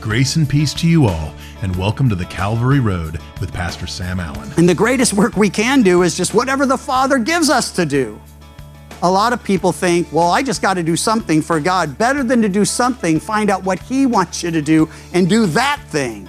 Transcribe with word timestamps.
Grace 0.00 0.36
and 0.36 0.48
peace 0.48 0.72
to 0.72 0.88
you 0.88 1.04
all, 1.04 1.34
and 1.60 1.76
welcome 1.76 2.08
to 2.08 2.14
the 2.14 2.24
Calvary 2.24 2.80
Road 2.80 3.20
with 3.38 3.52
Pastor 3.52 3.86
Sam 3.86 4.18
Allen. 4.18 4.50
And 4.56 4.66
the 4.66 4.74
greatest 4.74 5.12
work 5.12 5.36
we 5.36 5.50
can 5.50 5.82
do 5.82 6.04
is 6.04 6.16
just 6.16 6.32
whatever 6.32 6.64
the 6.64 6.78
Father 6.78 7.18
gives 7.18 7.50
us 7.50 7.70
to 7.72 7.84
do. 7.84 8.18
A 9.02 9.10
lot 9.10 9.34
of 9.34 9.44
people 9.44 9.72
think, 9.72 10.10
well, 10.10 10.30
I 10.30 10.42
just 10.42 10.62
got 10.62 10.74
to 10.74 10.82
do 10.82 10.96
something 10.96 11.42
for 11.42 11.60
God. 11.60 11.98
Better 11.98 12.22
than 12.22 12.40
to 12.40 12.48
do 12.48 12.64
something, 12.64 13.20
find 13.20 13.50
out 13.50 13.62
what 13.62 13.78
He 13.78 14.06
wants 14.06 14.42
you 14.42 14.50
to 14.50 14.62
do 14.62 14.88
and 15.12 15.28
do 15.28 15.44
that 15.48 15.82
thing. 15.88 16.26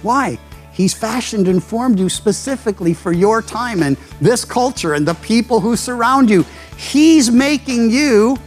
Why? 0.00 0.38
He's 0.72 0.94
fashioned 0.94 1.48
and 1.48 1.62
formed 1.62 1.98
you 1.98 2.08
specifically 2.08 2.94
for 2.94 3.12
your 3.12 3.42
time 3.42 3.82
and 3.82 3.98
this 4.22 4.42
culture 4.42 4.94
and 4.94 5.06
the 5.06 5.14
people 5.16 5.60
who 5.60 5.76
surround 5.76 6.30
you. 6.30 6.46
He's 6.78 7.30
making 7.30 7.90
you 7.90 8.38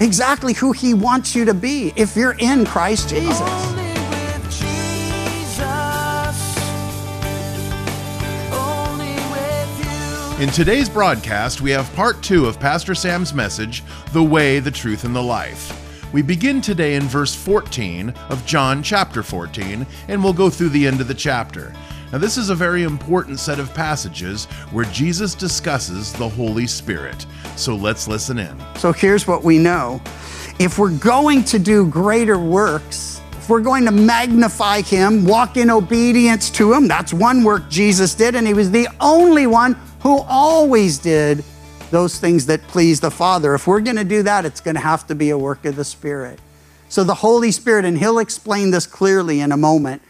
exactly 0.00 0.54
who 0.54 0.72
He 0.72 0.94
wants 0.94 1.36
you 1.36 1.44
to 1.44 1.52
be 1.52 1.92
if 1.96 2.16
you're 2.16 2.36
in 2.38 2.64
Christ 2.64 3.10
Jesus. 3.10 3.75
In 10.38 10.50
today's 10.50 10.90
broadcast, 10.90 11.62
we 11.62 11.70
have 11.70 11.90
part 11.94 12.22
two 12.22 12.44
of 12.44 12.60
Pastor 12.60 12.94
Sam's 12.94 13.32
message, 13.32 13.82
The 14.12 14.22
Way, 14.22 14.58
the 14.58 14.70
Truth, 14.70 15.04
and 15.04 15.16
the 15.16 15.22
Life. 15.22 16.12
We 16.12 16.20
begin 16.20 16.60
today 16.60 16.96
in 16.96 17.04
verse 17.04 17.34
14 17.34 18.10
of 18.28 18.44
John 18.44 18.82
chapter 18.82 19.22
14, 19.22 19.86
and 20.08 20.22
we'll 20.22 20.34
go 20.34 20.50
through 20.50 20.68
the 20.68 20.86
end 20.86 21.00
of 21.00 21.08
the 21.08 21.14
chapter. 21.14 21.72
Now, 22.12 22.18
this 22.18 22.36
is 22.36 22.50
a 22.50 22.54
very 22.54 22.82
important 22.82 23.40
set 23.40 23.58
of 23.58 23.72
passages 23.72 24.44
where 24.72 24.84
Jesus 24.86 25.34
discusses 25.34 26.12
the 26.12 26.28
Holy 26.28 26.66
Spirit. 26.66 27.24
So 27.56 27.74
let's 27.74 28.06
listen 28.06 28.38
in. 28.38 28.62
So 28.76 28.92
here's 28.92 29.26
what 29.26 29.42
we 29.42 29.56
know 29.56 30.02
if 30.58 30.78
we're 30.78 30.98
going 30.98 31.44
to 31.44 31.58
do 31.58 31.88
greater 31.88 32.38
works, 32.38 33.22
if 33.32 33.48
we're 33.48 33.62
going 33.62 33.86
to 33.86 33.90
magnify 33.90 34.82
Him, 34.82 35.24
walk 35.24 35.56
in 35.56 35.70
obedience 35.70 36.50
to 36.50 36.74
Him, 36.74 36.88
that's 36.88 37.14
one 37.14 37.42
work 37.42 37.70
Jesus 37.70 38.14
did, 38.14 38.34
and 38.34 38.46
He 38.46 38.52
was 38.52 38.70
the 38.70 38.86
only 39.00 39.46
one 39.46 39.74
who 40.06 40.20
always 40.28 40.98
did 40.98 41.42
those 41.90 42.20
things 42.20 42.46
that 42.46 42.62
please 42.68 43.00
the 43.00 43.10
Father. 43.10 43.54
If 43.54 43.66
we're 43.66 43.80
going 43.80 43.96
to 43.96 44.04
do 44.04 44.22
that, 44.22 44.44
it's 44.44 44.60
going 44.60 44.76
to 44.76 44.80
have 44.80 45.04
to 45.08 45.16
be 45.16 45.30
a 45.30 45.38
work 45.38 45.64
of 45.64 45.74
the 45.74 45.84
Spirit. 45.84 46.38
So 46.88 47.02
the 47.02 47.16
Holy 47.16 47.50
Spirit, 47.50 47.84
and 47.84 47.98
He'll 47.98 48.20
explain 48.20 48.70
this 48.70 48.86
clearly 48.86 49.40
in 49.40 49.50
a 49.50 49.56
moment, 49.56 50.02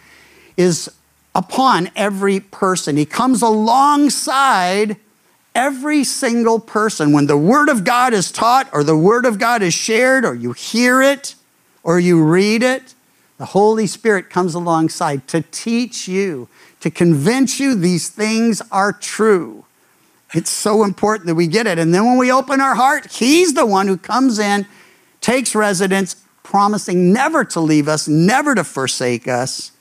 is 0.55 0.91
upon 1.35 1.89
every 1.97 2.41
person. 2.41 2.99
He 2.99 3.07
comes 3.07 3.41
alongside 3.41 4.97
every 5.55 6.05
single 6.05 6.61
person. 6.61 7.13
When 7.15 7.27
the 7.27 7.39
Word 7.39 7.71
of 7.71 7.83
God 7.83 8.13
is 8.13 8.31
taught, 8.31 8.69
or 8.75 8.85
the 8.85 8.99
Word 8.99 9.25
of 9.25 9.39
God 9.39 9.63
is 9.63 9.73
shared, 9.73 10.27
or 10.27 10.35
you 10.35 10.53
hear 10.53 11.01
it, 11.01 11.37
or 11.83 11.99
you 11.99 12.23
read 12.23 12.63
it, 12.63 12.95
the 13.39 13.47
Holy 13.47 13.87
Spirit 13.87 14.29
comes 14.29 14.55
alongside 14.55 15.27
to 15.29 15.41
teach 15.51 16.07
you, 16.07 16.49
to 16.81 16.91
convince 16.91 17.59
you 17.59 17.75
these 17.75 18.11
things 18.11 18.61
are 18.71 18.93
true. 18.93 19.63
It's 20.35 20.51
so 20.51 20.85
important 20.85 21.27
that 21.27 21.35
we 21.35 21.47
get 21.47 21.67
it. 21.67 21.79
And 21.79 21.95
then 21.95 22.05
when 22.05 22.19
we 22.19 22.33
open 22.33 22.61
our 22.61 22.75
heart, 22.75 23.13
He's 23.13 23.55
the 23.55 23.67
one 23.67 23.87
who 23.87 23.97
comes 23.97 24.39
in, 24.39 24.67
takes 25.21 25.55
residence, 25.55 26.17
promising 26.43 27.13
never 27.13 27.45
to 27.45 27.61
leave 27.61 27.89
us, 27.89 28.09
never 28.09 28.55
to 28.55 28.65
forsake 28.65 29.29
us. 29.29 29.73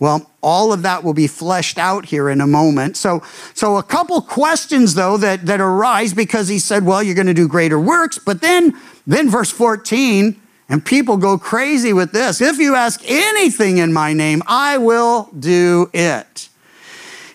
Well, 0.00 0.30
all 0.42 0.72
of 0.72 0.82
that 0.82 1.02
will 1.02 1.14
be 1.14 1.26
fleshed 1.26 1.76
out 1.76 2.06
here 2.06 2.28
in 2.28 2.40
a 2.40 2.46
moment. 2.46 2.96
So, 2.96 3.22
so 3.52 3.76
a 3.76 3.82
couple 3.82 4.20
questions 4.22 4.94
though 4.94 5.16
that, 5.16 5.46
that 5.46 5.60
arise 5.60 6.14
because 6.14 6.46
he 6.46 6.60
said, 6.60 6.84
well, 6.84 7.02
you're 7.02 7.16
going 7.16 7.26
to 7.26 7.34
do 7.34 7.48
greater 7.48 7.80
works. 7.80 8.18
But 8.18 8.40
then, 8.40 8.78
then 9.06 9.28
verse 9.28 9.50
14, 9.50 10.40
and 10.68 10.84
people 10.84 11.16
go 11.16 11.36
crazy 11.36 11.92
with 11.92 12.12
this. 12.12 12.40
If 12.40 12.58
you 12.58 12.76
ask 12.76 13.00
anything 13.06 13.78
in 13.78 13.92
my 13.92 14.12
name, 14.12 14.42
I 14.46 14.78
will 14.78 15.30
do 15.36 15.90
it. 15.92 16.47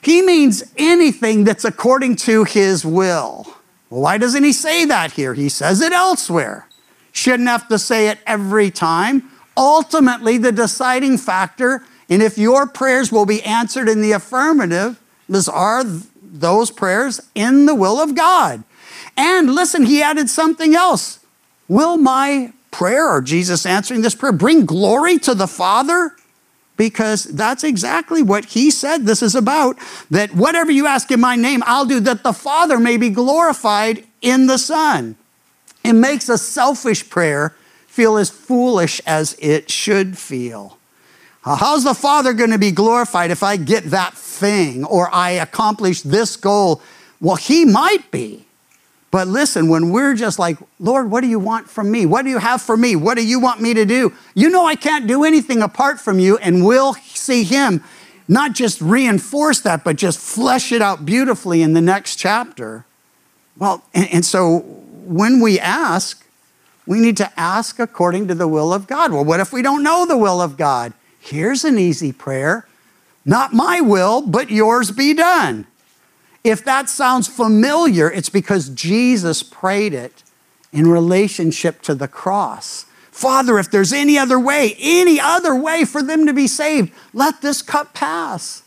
He 0.04 0.22
means 0.22 0.64
anything 0.78 1.44
that's 1.44 1.66
according 1.66 2.18
to 2.18 2.44
his 2.44 2.86
will. 2.86 3.48
Why 3.90 4.18
doesn't 4.18 4.44
he 4.44 4.54
say 4.54 4.86
that 4.86 5.14
here? 5.14 5.34
He 5.34 5.50
says 5.50 5.82
it 5.82 5.94
elsewhere. 5.94 6.68
Shouldn't 7.12 7.48
have 7.48 7.68
to 7.70 7.80
say 7.80 8.10
it 8.10 8.20
every 8.26 8.72
time. 8.72 9.30
Ultimately, 9.56 10.38
the 10.38 10.52
deciding 10.52 11.18
factor 11.18 11.84
and 12.10 12.22
if 12.22 12.38
your 12.38 12.68
prayers 12.68 13.12
will 13.12 13.26
be 13.26 13.42
answered 13.44 13.90
in 13.90 14.02
the 14.02 14.12
affirmative, 14.12 15.02
is 15.30 15.48
are 15.48 15.84
those 16.22 16.70
prayers 16.70 17.22
in 17.34 17.66
the 17.66 17.76
will 17.76 18.00
of 18.00 18.16
God. 18.16 18.64
And 19.16 19.54
listen, 19.54 19.86
he 19.86 20.04
added 20.04 20.30
something 20.30 20.76
else. 20.76 21.20
Will 21.68 21.98
my 21.98 22.54
prayer 22.72 23.10
or 23.10 23.22
Jesus 23.22 23.66
answering 23.66 24.02
this 24.02 24.16
prayer 24.16 24.32
bring 24.32 24.66
glory 24.66 25.18
to 25.20 25.34
the 25.34 25.48
Father? 25.48 26.16
Because 26.76 27.26
that's 27.26 27.64
exactly 27.64 28.24
what 28.24 28.46
he 28.46 28.72
said 28.72 29.06
this 29.06 29.22
is 29.22 29.36
about. 29.36 29.78
That 30.10 30.34
whatever 30.34 30.72
you 30.72 30.88
ask 30.88 31.12
in 31.12 31.20
my 31.20 31.36
name, 31.36 31.62
I'll 31.66 31.86
do, 31.86 32.00
that 32.02 32.24
the 32.24 32.34
Father 32.34 32.80
may 32.80 32.98
be 32.98 33.10
glorified 33.10 34.04
in 34.22 34.48
the 34.48 34.58
Son. 34.58 35.16
It 35.84 35.94
makes 35.94 36.30
a 36.30 36.38
selfish 36.38 37.10
prayer 37.10 37.56
feel 37.88 38.18
as 38.18 38.30
foolish 38.30 39.02
as 39.06 39.36
it 39.40 39.70
should 39.70 40.18
feel. 40.18 40.80
How's 41.44 41.84
the 41.84 41.94
Father 41.94 42.34
going 42.34 42.52
to 42.52 42.58
be 42.58 42.72
glorified 42.72 43.30
if 43.30 43.44
I 43.44 43.58
get 43.58 43.86
that 43.86 44.14
thing 44.14 44.86
or 44.86 45.14
I 45.14 45.32
accomplish 45.32 46.02
this 46.02 46.38
goal? 46.38 46.82
Well, 47.20 47.36
He 47.36 47.66
might 47.66 48.10
be. 48.12 48.46
But 49.14 49.28
listen, 49.28 49.70
when 49.70 49.92
we're 49.92 50.16
just 50.16 50.40
like, 50.40 50.58
Lord, 50.80 51.12
what 51.12 51.22
do 51.22 51.28
you 51.28 51.38
want 51.38 51.70
from 51.70 51.92
me? 51.92 52.08
What 52.08 52.24
do 52.24 52.32
you 52.32 52.40
have 52.40 52.64
for 52.64 52.76
me? 52.76 52.96
What 52.96 53.14
do 53.14 53.24
you 53.24 53.40
want 53.40 53.62
me 53.62 53.76
to 53.76 53.86
do? 53.86 54.12
You 54.34 54.50
know, 54.50 54.66
I 54.66 54.74
can't 54.74 55.06
do 55.06 55.24
anything 55.24 55.62
apart 55.62 56.00
from 56.00 56.18
you, 56.18 56.40
and 56.40 56.66
we'll 56.66 56.96
see 56.96 57.44
Him 57.44 57.84
not 58.28 58.54
just 58.54 58.82
reinforce 58.82 59.60
that, 59.60 59.84
but 59.84 59.98
just 59.98 60.18
flesh 60.18 60.72
it 60.72 60.82
out 60.82 61.06
beautifully 61.06 61.62
in 61.62 61.74
the 61.74 61.80
next 61.80 62.16
chapter. 62.16 62.86
Well, 63.56 63.84
and, 63.94 64.12
and 64.12 64.26
so 64.26 64.62
when 65.06 65.42
we 65.42 65.60
ask, 65.60 66.26
we 66.88 67.00
need 67.00 67.18
to 67.18 67.40
ask 67.40 67.78
according 67.78 68.28
to 68.30 68.34
the 68.34 68.48
will 68.48 68.74
of 68.74 68.88
God. 68.88 69.12
Well, 69.12 69.26
what 69.26 69.40
if 69.40 69.54
we 69.54 69.62
don't 69.62 69.84
know 69.84 70.08
the 70.08 70.18
will 70.18 70.42
of 70.42 70.58
God? 70.58 70.92
Here's 71.20 71.64
an 71.64 71.78
easy 71.78 72.12
prayer 72.14 72.68
Not 73.26 73.54
my 73.54 73.80
will, 73.80 74.24
but 74.24 74.50
yours 74.50 74.90
be 74.90 75.14
done. 75.14 75.68
If 76.44 76.66
that 76.66 76.90
sounds 76.90 77.28
familiar, 77.28 78.12
it's 78.12 78.30
because 78.30 78.70
Jesus 78.70 79.44
prayed 79.44 79.94
it 79.94 80.24
in 80.72 80.88
relationship 80.88 81.82
to 81.84 81.96
the 81.96 82.08
cross. 82.08 82.86
Father, 83.12 83.60
if 83.60 83.70
there's 83.70 83.94
any 83.94 84.18
other 84.18 84.40
way, 84.40 84.76
any 84.80 85.20
other 85.20 85.56
way 85.56 85.86
for 85.86 86.02
them 86.02 86.26
to 86.26 86.34
be 86.34 86.48
saved, 86.48 86.92
let 87.14 87.42
this 87.42 87.62
cup 87.62 87.94
pass. 87.94 88.64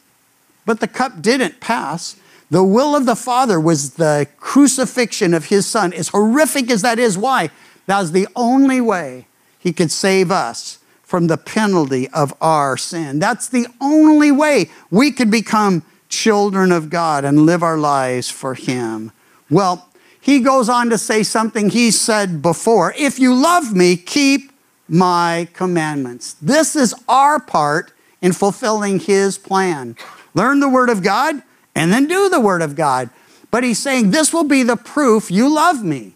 But 0.64 0.80
the 0.80 0.88
cup 0.88 1.20
didn't 1.20 1.60
pass. 1.60 2.16
The 2.50 2.64
will 2.64 2.94
of 2.94 3.06
the 3.06 3.16
Father 3.16 3.60
was 3.60 3.94
the 3.94 4.28
crucifixion 4.38 5.34
of 5.34 5.46
his 5.46 5.66
Son. 5.66 5.92
As 5.92 6.08
horrific 6.08 6.70
as 6.70 6.82
that 6.82 6.98
is, 6.98 7.18
why? 7.18 7.50
That 7.86 8.00
was 8.00 8.12
the 8.12 8.28
only 8.36 8.80
way 8.80 9.26
he 9.58 9.72
could 9.72 9.90
save 9.90 10.30
us 10.30 10.78
from 11.02 11.26
the 11.26 11.36
penalty 11.36 12.08
of 12.10 12.32
our 12.40 12.76
sin. 12.76 13.18
That's 13.18 13.48
the 13.48 13.66
only 13.80 14.30
way 14.30 14.70
we 14.90 15.10
could 15.10 15.30
become 15.30 15.82
children 16.08 16.72
of 16.72 16.90
God 16.90 17.24
and 17.24 17.46
live 17.46 17.62
our 17.62 17.78
lives 17.78 18.30
for 18.30 18.54
Him. 18.54 19.12
Well, 19.50 19.88
he 20.20 20.40
goes 20.40 20.68
on 20.68 20.90
to 20.90 20.98
say 20.98 21.22
something 21.22 21.70
he 21.70 21.90
said 21.92 22.42
before 22.42 22.92
If 22.98 23.18
you 23.18 23.32
love 23.34 23.74
me, 23.74 23.96
keep 23.96 24.50
my 24.88 25.48
commandments. 25.52 26.34
This 26.42 26.74
is 26.74 26.94
our 27.08 27.38
part 27.38 27.92
in 28.20 28.32
fulfilling 28.32 28.98
His 28.98 29.38
plan. 29.38 29.96
Learn 30.34 30.60
the 30.60 30.68
Word 30.68 30.90
of 30.90 31.02
God 31.02 31.42
and 31.74 31.92
then 31.92 32.08
do 32.08 32.28
the 32.28 32.40
Word 32.40 32.62
of 32.62 32.74
God. 32.74 33.10
But 33.50 33.64
he's 33.64 33.78
saying, 33.78 34.10
This 34.10 34.32
will 34.32 34.44
be 34.44 34.62
the 34.62 34.76
proof 34.76 35.30
you 35.30 35.48
love 35.48 35.84
me. 35.84 36.14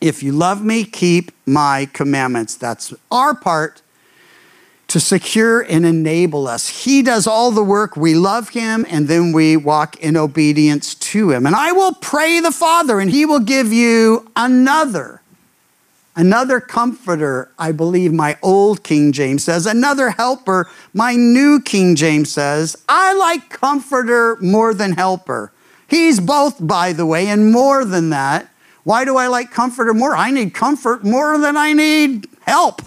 If 0.00 0.22
you 0.22 0.32
love 0.32 0.64
me, 0.64 0.84
keep 0.84 1.32
my 1.46 1.88
commandments. 1.92 2.54
That's 2.54 2.94
our 3.10 3.34
part 3.34 3.82
to 4.94 5.00
secure 5.00 5.60
and 5.60 5.84
enable 5.84 6.46
us. 6.46 6.84
He 6.84 7.02
does 7.02 7.26
all 7.26 7.50
the 7.50 7.64
work. 7.64 7.96
We 7.96 8.14
love 8.14 8.50
him, 8.50 8.86
and 8.88 9.08
then 9.08 9.32
we 9.32 9.56
walk 9.56 9.96
in 9.96 10.16
obedience 10.16 10.94
to 10.94 11.32
him. 11.32 11.46
And 11.46 11.56
I 11.56 11.72
will 11.72 11.94
pray 11.94 12.38
the 12.38 12.52
Father, 12.52 13.00
and 13.00 13.10
he 13.10 13.26
will 13.26 13.40
give 13.40 13.72
you 13.72 14.30
another. 14.36 15.20
Another 16.14 16.60
comforter, 16.60 17.50
I 17.58 17.72
believe 17.72 18.12
my 18.12 18.38
old 18.40 18.84
King 18.84 19.10
James 19.10 19.42
says. 19.42 19.66
Another 19.66 20.10
helper, 20.10 20.70
my 20.92 21.16
new 21.16 21.60
King 21.60 21.96
James 21.96 22.30
says. 22.30 22.76
I 22.88 23.14
like 23.14 23.50
comforter 23.50 24.36
more 24.40 24.72
than 24.74 24.92
helper. 24.92 25.50
He's 25.88 26.20
both, 26.20 26.64
by 26.64 26.92
the 26.92 27.04
way, 27.04 27.26
and 27.26 27.50
more 27.50 27.84
than 27.84 28.10
that. 28.10 28.48
Why 28.84 29.04
do 29.04 29.16
I 29.16 29.26
like 29.26 29.50
comforter 29.50 29.92
more? 29.92 30.14
I 30.14 30.30
need 30.30 30.54
comfort 30.54 31.02
more 31.02 31.36
than 31.36 31.56
I 31.56 31.72
need 31.72 32.28
help. 32.42 32.80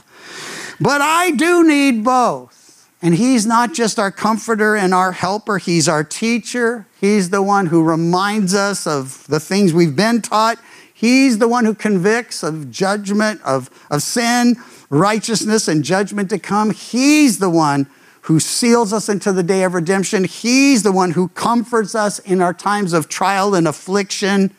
But 0.80 1.02
I 1.02 1.32
do 1.32 1.68
need 1.68 2.04
both. 2.04 2.90
And 3.02 3.16
He's 3.16 3.46
not 3.46 3.74
just 3.74 4.00
our 4.00 4.12
comforter 4.12 4.76
and 4.76 4.94
our 4.94 5.12
helper, 5.12 5.58
He's 5.58 5.88
our 5.88 6.04
teacher. 6.04 6.88
He's 7.00 7.30
the 7.30 7.44
one 7.44 7.68
who 7.68 7.84
reminds 7.84 8.54
us 8.54 8.88
of 8.88 9.26
the 9.28 9.40
things 9.40 9.74
we've 9.74 9.96
been 9.96 10.22
taught. 10.22 10.60
He's 10.94 11.38
the 11.38 11.48
one 11.48 11.66
who 11.66 11.76
convicts 11.76 12.42
of 12.42 12.72
judgment, 12.72 13.40
of, 13.44 13.70
of 13.92 14.02
sin, 14.02 14.56
righteousness 14.90 15.68
and 15.68 15.84
judgment 15.84 16.30
to 16.32 16.40
come. 16.40 16.72
He's 16.72 17.38
the 17.38 17.52
one 17.52 17.88
who 18.22 18.40
seals 18.40 18.92
us 18.92 19.08
into 19.08 19.32
the 19.32 19.44
day 19.44 19.64
of 19.64 19.74
redemption. 19.74 20.24
He's 20.24 20.84
the 20.84 20.92
one 20.92 21.12
who 21.12 21.30
comforts 21.30 21.94
us 21.94 22.20
in 22.20 22.42
our 22.42 22.54
times 22.54 22.94
of 22.94 23.08
trial 23.08 23.54
and 23.54 23.68
affliction. 23.68 24.54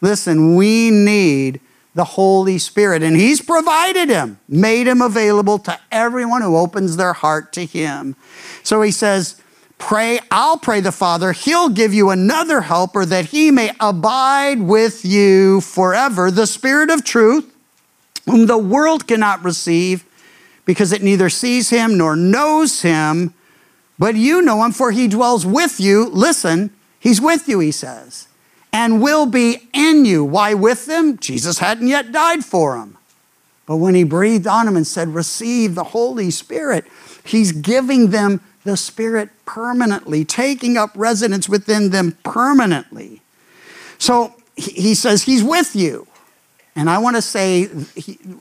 Listen, 0.00 0.56
we 0.56 0.90
need 0.90 1.60
the 1.96 2.04
Holy 2.04 2.58
Spirit, 2.58 3.02
and 3.02 3.16
He's 3.16 3.40
provided 3.40 4.10
Him, 4.10 4.38
made 4.48 4.86
Him 4.86 5.00
available 5.00 5.58
to 5.60 5.80
everyone 5.90 6.42
who 6.42 6.54
opens 6.54 6.96
their 6.96 7.14
heart 7.14 7.54
to 7.54 7.64
Him. 7.64 8.14
So 8.62 8.82
He 8.82 8.90
says, 8.90 9.40
Pray, 9.78 10.20
I'll 10.30 10.58
pray 10.58 10.80
the 10.80 10.92
Father, 10.92 11.32
He'll 11.32 11.70
give 11.70 11.94
you 11.94 12.10
another 12.10 12.60
helper 12.60 13.06
that 13.06 13.26
He 13.26 13.50
may 13.50 13.72
abide 13.80 14.60
with 14.60 15.06
you 15.06 15.62
forever, 15.62 16.30
the 16.30 16.46
Spirit 16.46 16.90
of 16.90 17.02
truth, 17.02 17.50
whom 18.26 18.44
the 18.44 18.58
world 18.58 19.06
cannot 19.06 19.42
receive 19.42 20.04
because 20.66 20.92
it 20.92 21.02
neither 21.02 21.30
sees 21.30 21.70
Him 21.70 21.96
nor 21.96 22.14
knows 22.14 22.82
Him. 22.82 23.32
But 23.98 24.16
you 24.16 24.42
know 24.42 24.62
Him, 24.62 24.72
for 24.72 24.90
He 24.90 25.08
dwells 25.08 25.46
with 25.46 25.80
you. 25.80 26.10
Listen, 26.10 26.70
He's 27.00 27.22
with 27.22 27.48
you, 27.48 27.60
He 27.60 27.72
says 27.72 28.28
and 28.76 29.00
will 29.00 29.24
be 29.24 29.70
in 29.72 30.04
you. 30.04 30.22
Why 30.22 30.52
with 30.52 30.84
them? 30.84 31.16
Jesus 31.16 31.60
hadn't 31.60 31.88
yet 31.88 32.12
died 32.12 32.44
for 32.44 32.76
them. 32.76 32.98
But 33.64 33.78
when 33.78 33.94
he 33.94 34.04
breathed 34.04 34.46
on 34.46 34.66
them 34.66 34.76
and 34.76 34.86
said, 34.86 35.08
Receive 35.08 35.74
the 35.74 35.82
Holy 35.82 36.30
Spirit, 36.30 36.84
he's 37.24 37.52
giving 37.52 38.10
them 38.10 38.42
the 38.64 38.76
Spirit 38.76 39.30
permanently, 39.46 40.26
taking 40.26 40.76
up 40.76 40.90
residence 40.94 41.48
within 41.48 41.88
them 41.88 42.18
permanently. 42.22 43.22
So 43.96 44.34
he 44.56 44.94
says, 44.94 45.22
He's 45.22 45.42
with 45.42 45.74
you. 45.74 46.06
And 46.76 46.90
I 46.90 46.98
want 46.98 47.16
to 47.16 47.22
say, 47.22 47.70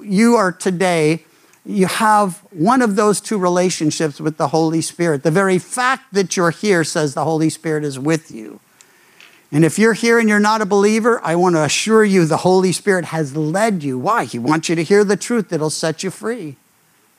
you 0.02 0.36
are 0.36 0.52
today, 0.52 1.24
you 1.66 1.88
have 1.88 2.40
one 2.52 2.82
of 2.82 2.98
those 2.98 3.22
two 3.22 3.38
relationships 3.38 4.20
with 4.20 4.36
the 4.36 4.50
Holy 4.50 4.82
Spirit. 4.82 5.24
The 5.24 5.32
very 5.32 5.60
fact 5.60 6.14
that 6.14 6.36
you're 6.36 6.52
here 6.52 6.84
says 6.84 7.14
the 7.14 7.24
Holy 7.24 7.50
Spirit 7.50 7.86
is 7.86 7.98
with 7.98 8.32
you. 8.32 8.60
And 9.56 9.64
if 9.64 9.80
you're 9.80 9.94
here 9.94 10.20
and 10.20 10.28
you're 10.28 10.38
not 10.38 10.62
a 10.62 10.66
believer, 10.66 11.22
I 11.24 11.38
want 11.38 11.56
to 11.56 11.64
assure 11.64 12.04
you 12.04 12.26
the 12.26 12.36
Holy 12.36 12.74
Spirit 12.74 13.06
has 13.06 13.38
led 13.38 13.84
you. 13.84 13.98
Why? 13.98 14.26
He 14.26 14.38
wants 14.38 14.68
you 14.68 14.76
to 14.76 14.84
hear 14.84 15.06
the 15.06 15.16
truth 15.16 15.48
that'll 15.48 15.70
set 15.70 16.04
you 16.04 16.12
free, 16.12 16.58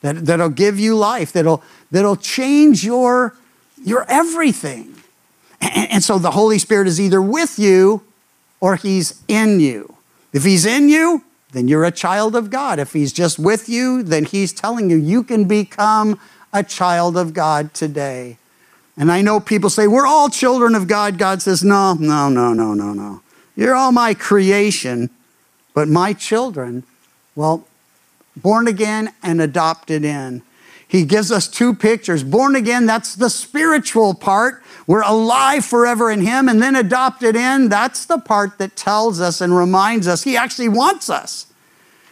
that, 0.01 0.27
that'll 0.27 0.49
give 0.49 0.79
you 0.79 0.95
life, 0.95 1.31
that'll, 1.31 1.63
that'll 1.89 2.15
change 2.15 2.85
your, 2.85 3.35
your 3.83 4.05
everything. 4.07 4.93
And, 5.59 5.91
and 5.93 6.03
so 6.03 6.19
the 6.19 6.29
Holy 6.29 6.59
Spirit 6.59 6.87
is 6.87 7.01
either 7.01 7.19
with 7.19 7.57
you 7.57 8.03
or 8.59 8.75
he's 8.75 9.19
in 9.27 9.59
you. 9.59 9.95
If 10.31 10.43
he's 10.43 10.63
in 10.63 10.89
you, 10.89 11.23
then 11.53 11.67
you're 11.67 11.85
a 11.85 11.91
child 11.91 12.35
of 12.35 12.51
God. 12.51 12.77
If 12.77 12.93
he's 12.93 13.11
just 13.11 13.39
with 13.39 13.67
you, 13.67 14.03
then 14.03 14.25
he's 14.25 14.53
telling 14.53 14.91
you 14.91 14.97
you 14.97 15.23
can 15.23 15.45
become 15.45 16.19
a 16.53 16.61
child 16.61 17.17
of 17.17 17.33
God 17.33 17.73
today. 17.73 18.37
And 18.97 19.11
I 19.11 19.21
know 19.21 19.39
people 19.39 19.69
say, 19.69 19.87
we're 19.87 20.07
all 20.07 20.29
children 20.29 20.73
of 20.73 20.87
God. 20.87 21.17
God 21.17 21.41
says, 21.41 21.63
no, 21.63 21.93
no, 21.93 22.29
no, 22.29 22.53
no, 22.53 22.73
no, 22.73 22.93
no. 22.93 23.21
You're 23.55 23.75
all 23.75 23.91
my 23.91 24.13
creation, 24.13 25.09
but 25.73 25.87
my 25.87 26.13
children, 26.13 26.83
well, 27.35 27.67
born 28.35 28.67
again 28.67 29.13
and 29.21 29.41
adopted 29.41 30.03
in. 30.03 30.41
He 30.87 31.03
gives 31.03 31.31
us 31.31 31.47
two 31.47 31.73
pictures. 31.73 32.23
Born 32.23 32.55
again, 32.55 32.85
that's 32.85 33.15
the 33.15 33.29
spiritual 33.29 34.13
part. 34.13 34.63
We're 34.87 35.01
alive 35.01 35.65
forever 35.65 36.09
in 36.09 36.21
Him. 36.21 36.47
And 36.47 36.61
then 36.61 36.75
adopted 36.75 37.35
in, 37.35 37.67
that's 37.67 38.05
the 38.05 38.19
part 38.19 38.57
that 38.57 38.75
tells 38.75 39.19
us 39.19 39.41
and 39.41 39.55
reminds 39.55 40.07
us 40.07 40.23
He 40.23 40.37
actually 40.37 40.69
wants 40.69 41.09
us. 41.09 41.47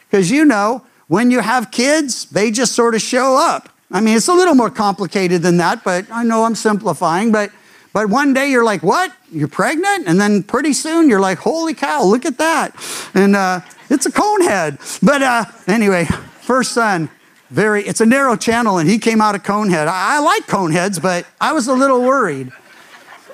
Because 0.09 0.29
you 0.29 0.43
know, 0.43 0.85
when 1.07 1.31
you 1.31 1.39
have 1.39 1.71
kids, 1.71 2.25
they 2.25 2.51
just 2.51 2.73
sort 2.73 2.95
of 2.95 3.01
show 3.01 3.37
up. 3.37 3.69
I 3.91 4.01
mean, 4.01 4.17
it's 4.17 4.27
a 4.27 4.33
little 4.33 4.55
more 4.55 4.69
complicated 4.69 5.41
than 5.41 5.57
that, 5.57 5.83
but 5.83 6.05
I 6.11 6.23
know 6.23 6.43
I'm 6.43 6.55
simplifying. 6.55 7.31
But, 7.31 7.51
but 7.93 8.09
one 8.09 8.33
day 8.33 8.49
you're 8.49 8.63
like, 8.63 8.83
what? 8.83 9.13
You're 9.31 9.47
pregnant? 9.47 10.07
And 10.07 10.19
then 10.19 10.43
pretty 10.43 10.73
soon 10.73 11.09
you're 11.09 11.19
like, 11.19 11.37
holy 11.37 11.73
cow, 11.73 12.03
look 12.03 12.25
at 12.25 12.37
that. 12.39 12.75
And 13.13 13.35
uh, 13.35 13.61
it's 13.89 14.05
a 14.05 14.11
cone 14.11 14.41
head. 14.41 14.79
But 15.03 15.21
uh, 15.21 15.45
anyway, 15.67 16.05
first 16.41 16.71
son, 16.73 17.09
very, 17.51 17.83
it's 17.83 18.01
a 18.01 18.05
narrow 18.05 18.35
channel, 18.35 18.79
and 18.79 18.89
he 18.89 18.97
came 18.97 19.21
out 19.21 19.35
of 19.35 19.43
Conehead. 19.43 19.87
I, 19.87 20.17
I 20.17 20.19
like 20.19 20.47
Coneheads, 20.47 21.01
but 21.01 21.27
I 21.39 21.53
was 21.53 21.67
a 21.67 21.73
little 21.73 22.01
worried. 22.01 22.51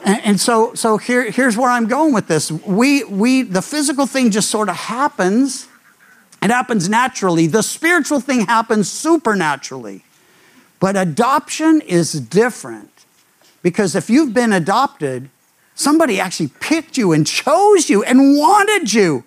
And, 0.03 0.21
and 0.25 0.39
so, 0.39 0.73
so 0.73 0.97
here, 0.97 1.31
here's 1.31 1.55
where 1.55 1.69
I'm 1.69 1.87
going 1.87 2.13
with 2.13 2.27
this. 2.27 2.51
We, 2.51 3.03
we, 3.05 3.43
the 3.43 3.61
physical 3.61 4.05
thing 4.05 4.29
just 4.29 4.49
sort 4.49 4.67
of 4.67 4.75
happens. 4.75 5.67
It 6.41 6.51
happens 6.51 6.89
naturally. 6.89 7.47
The 7.47 7.63
spiritual 7.63 8.19
thing 8.19 8.47
happens 8.47 8.91
supernaturally. 8.91 10.03
But 10.81 10.97
adoption 10.97 11.79
is 11.81 12.11
different 12.13 13.05
because 13.61 13.95
if 13.95 14.09
you've 14.09 14.33
been 14.33 14.51
adopted, 14.51 15.29
somebody 15.75 16.19
actually 16.19 16.49
picked 16.59 16.97
you 16.97 17.11
and 17.11 17.25
chose 17.25 17.87
you 17.87 18.03
and 18.03 18.35
wanted 18.35 18.91
you. 18.91 19.23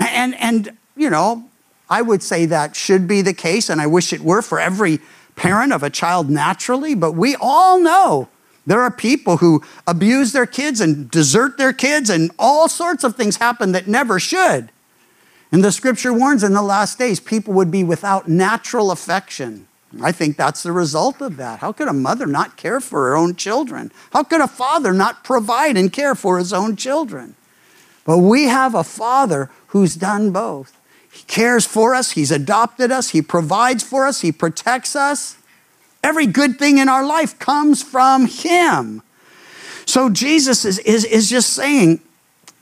And, 0.00 0.34
and 0.34 0.76
you 0.96 1.08
know, 1.08 1.48
I 1.88 2.02
would 2.02 2.20
say 2.20 2.46
that 2.46 2.74
should 2.74 3.06
be 3.06 3.22
the 3.22 3.32
case, 3.32 3.70
and 3.70 3.80
I 3.80 3.86
wish 3.86 4.12
it 4.12 4.22
were 4.22 4.42
for 4.42 4.58
every 4.58 4.98
parent 5.36 5.72
of 5.72 5.84
a 5.84 5.90
child 5.90 6.28
naturally, 6.28 6.96
but 6.96 7.12
we 7.12 7.36
all 7.40 7.78
know 7.78 8.28
there 8.66 8.80
are 8.80 8.90
people 8.90 9.36
who 9.36 9.62
abuse 9.86 10.32
their 10.32 10.46
kids 10.46 10.80
and 10.80 11.08
desert 11.10 11.58
their 11.58 11.72
kids, 11.72 12.10
and 12.10 12.32
all 12.40 12.68
sorts 12.68 13.04
of 13.04 13.14
things 13.14 13.36
happen 13.36 13.70
that 13.70 13.86
never 13.86 14.18
should. 14.18 14.70
And 15.52 15.62
the 15.62 15.70
scripture 15.70 16.12
warns 16.12 16.42
in 16.42 16.54
the 16.54 16.62
last 16.62 16.98
days 16.98 17.20
people 17.20 17.54
would 17.54 17.70
be 17.70 17.84
without 17.84 18.26
natural 18.26 18.90
affection. 18.90 19.68
I 20.00 20.12
think 20.12 20.36
that's 20.36 20.62
the 20.62 20.72
result 20.72 21.20
of 21.20 21.36
that. 21.36 21.58
How 21.58 21.72
could 21.72 21.88
a 21.88 21.92
mother 21.92 22.26
not 22.26 22.56
care 22.56 22.80
for 22.80 23.08
her 23.08 23.16
own 23.16 23.36
children? 23.36 23.92
How 24.12 24.22
could 24.22 24.40
a 24.40 24.48
father 24.48 24.92
not 24.92 25.24
provide 25.24 25.76
and 25.76 25.92
care 25.92 26.14
for 26.14 26.38
his 26.38 26.52
own 26.52 26.76
children? 26.76 27.34
But 28.04 28.18
we 28.18 28.44
have 28.44 28.74
a 28.74 28.84
father 28.84 29.50
who's 29.68 29.94
done 29.94 30.30
both. 30.30 30.78
He 31.10 31.24
cares 31.24 31.66
for 31.66 31.94
us, 31.94 32.12
he's 32.12 32.30
adopted 32.30 32.90
us, 32.90 33.10
he 33.10 33.20
provides 33.20 33.82
for 33.82 34.06
us, 34.06 34.22
he 34.22 34.32
protects 34.32 34.96
us. 34.96 35.36
Every 36.02 36.26
good 36.26 36.58
thing 36.58 36.78
in 36.78 36.88
our 36.88 37.04
life 37.04 37.38
comes 37.38 37.82
from 37.82 38.26
him. 38.26 39.02
So 39.84 40.08
Jesus 40.08 40.64
is, 40.64 40.78
is, 40.80 41.04
is 41.04 41.28
just 41.28 41.52
saying, 41.52 42.00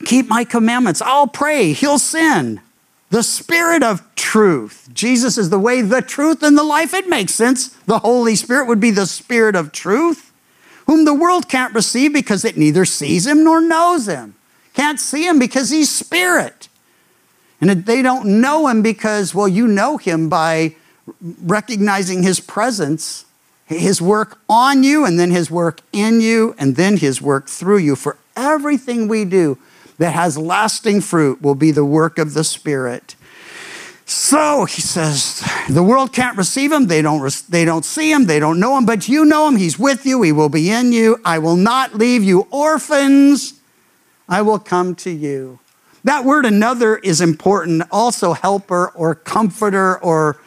Keep 0.05 0.27
my 0.27 0.43
commandments. 0.43 1.01
I'll 1.01 1.27
pray, 1.27 1.73
he'll 1.73 1.99
sin 1.99 2.59
the 3.11 3.21
Spirit 3.21 3.83
of 3.83 4.03
truth. 4.15 4.89
Jesus 4.93 5.37
is 5.37 5.49
the 5.49 5.59
way, 5.59 5.81
the 5.81 6.01
truth, 6.01 6.41
and 6.41 6.57
the 6.57 6.63
life. 6.63 6.93
It 6.93 7.07
makes 7.07 7.35
sense. 7.35 7.67
The 7.85 7.99
Holy 7.99 8.35
Spirit 8.35 8.67
would 8.67 8.79
be 8.79 8.89
the 8.89 9.05
Spirit 9.05 9.55
of 9.55 9.73
truth, 9.73 10.31
whom 10.87 11.03
the 11.03 11.13
world 11.13 11.49
can't 11.49 11.75
receive 11.75 12.13
because 12.13 12.45
it 12.45 12.57
neither 12.57 12.85
sees 12.85 13.27
him 13.27 13.43
nor 13.43 13.61
knows 13.61 14.07
him. 14.07 14.35
Can't 14.73 14.99
see 14.99 15.27
him 15.27 15.39
because 15.39 15.69
he's 15.69 15.93
Spirit. 15.93 16.69
And 17.59 17.69
they 17.85 18.01
don't 18.01 18.41
know 18.41 18.67
him 18.67 18.81
because, 18.81 19.35
well, 19.35 19.47
you 19.47 19.67
know 19.67 19.97
him 19.97 20.29
by 20.29 20.75
recognizing 21.43 22.23
his 22.23 22.39
presence, 22.39 23.25
his 23.65 24.01
work 24.01 24.39
on 24.47 24.83
you, 24.83 25.05
and 25.05 25.19
then 25.19 25.31
his 25.31 25.51
work 25.51 25.81
in 25.91 26.21
you, 26.21 26.55
and 26.57 26.77
then 26.77 26.95
his 26.95 27.21
work 27.21 27.49
through 27.49 27.79
you. 27.79 27.97
For 27.97 28.17
everything 28.37 29.09
we 29.09 29.25
do, 29.25 29.57
that 30.01 30.13
has 30.13 30.35
lasting 30.35 30.99
fruit 30.99 31.43
will 31.43 31.53
be 31.53 31.69
the 31.69 31.85
work 31.85 32.17
of 32.17 32.33
the 32.33 32.43
Spirit. 32.43 33.15
So 34.03 34.65
he 34.65 34.81
says, 34.81 35.47
the 35.69 35.83
world 35.83 36.11
can't 36.11 36.35
receive 36.35 36.71
him. 36.71 36.87
They 36.87 37.03
don't, 37.03 37.31
they 37.49 37.65
don't 37.65 37.85
see 37.85 38.11
him. 38.11 38.25
They 38.25 38.39
don't 38.39 38.59
know 38.59 38.75
him, 38.79 38.85
but 38.87 39.07
you 39.07 39.25
know 39.25 39.47
him. 39.47 39.57
He's 39.57 39.77
with 39.77 40.03
you. 40.07 40.23
He 40.23 40.31
will 40.31 40.49
be 40.49 40.71
in 40.71 40.91
you. 40.91 41.19
I 41.23 41.37
will 41.37 41.55
not 41.55 41.93
leave 41.93 42.23
you 42.23 42.47
orphans. 42.49 43.53
I 44.27 44.41
will 44.41 44.57
come 44.57 44.95
to 44.95 45.11
you. 45.11 45.59
That 46.03 46.25
word 46.25 46.47
another 46.47 46.97
is 46.97 47.21
important. 47.21 47.83
Also, 47.91 48.33
helper 48.33 48.87
or 48.95 49.13
comforter 49.13 49.99
or 49.99 50.41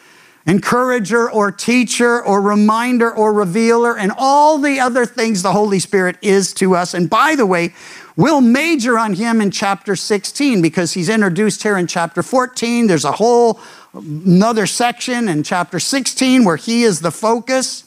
encourager 0.46 1.30
or 1.30 1.52
teacher 1.52 2.20
or 2.22 2.40
reminder 2.42 3.08
or 3.08 3.32
revealer 3.32 3.96
and 3.96 4.10
all 4.18 4.58
the 4.58 4.80
other 4.80 5.06
things 5.06 5.42
the 5.42 5.52
Holy 5.52 5.78
Spirit 5.78 6.16
is 6.20 6.52
to 6.54 6.74
us. 6.74 6.92
And 6.92 7.08
by 7.08 7.36
the 7.36 7.46
way, 7.46 7.72
We'll 8.16 8.40
major 8.40 8.96
on 8.96 9.14
him 9.14 9.40
in 9.40 9.50
chapter 9.50 9.96
16 9.96 10.62
because 10.62 10.92
he's 10.92 11.08
introduced 11.08 11.62
here 11.64 11.76
in 11.76 11.88
chapter 11.88 12.22
14. 12.22 12.86
There's 12.86 13.04
a 13.04 13.12
whole 13.12 13.60
another 13.92 14.66
section 14.66 15.28
in 15.28 15.42
chapter 15.42 15.80
16 15.80 16.44
where 16.44 16.56
he 16.56 16.84
is 16.84 17.00
the 17.00 17.10
focus. 17.10 17.84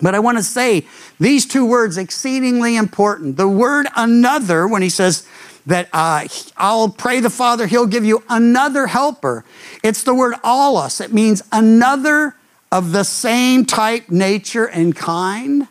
But 0.00 0.14
I 0.14 0.20
want 0.20 0.38
to 0.38 0.44
say 0.44 0.86
these 1.18 1.46
two 1.46 1.64
words 1.64 1.98
exceedingly 1.98 2.76
important. 2.76 3.36
The 3.36 3.48
word 3.48 3.86
another, 3.96 4.68
when 4.68 4.82
he 4.82 4.88
says 4.88 5.26
that 5.66 5.88
uh, 5.92 6.28
I'll 6.56 6.88
pray 6.88 7.20
the 7.20 7.30
Father, 7.30 7.66
he'll 7.66 7.86
give 7.86 8.04
you 8.04 8.22
another 8.28 8.86
helper. 8.86 9.44
It's 9.82 10.04
the 10.04 10.14
word 10.14 10.34
allos. 10.44 11.00
It 11.00 11.12
means 11.12 11.42
another 11.50 12.36
of 12.70 12.92
the 12.92 13.04
same 13.04 13.64
type, 13.64 14.10
nature, 14.10 14.66
and 14.66 14.94
kind. 14.94 15.66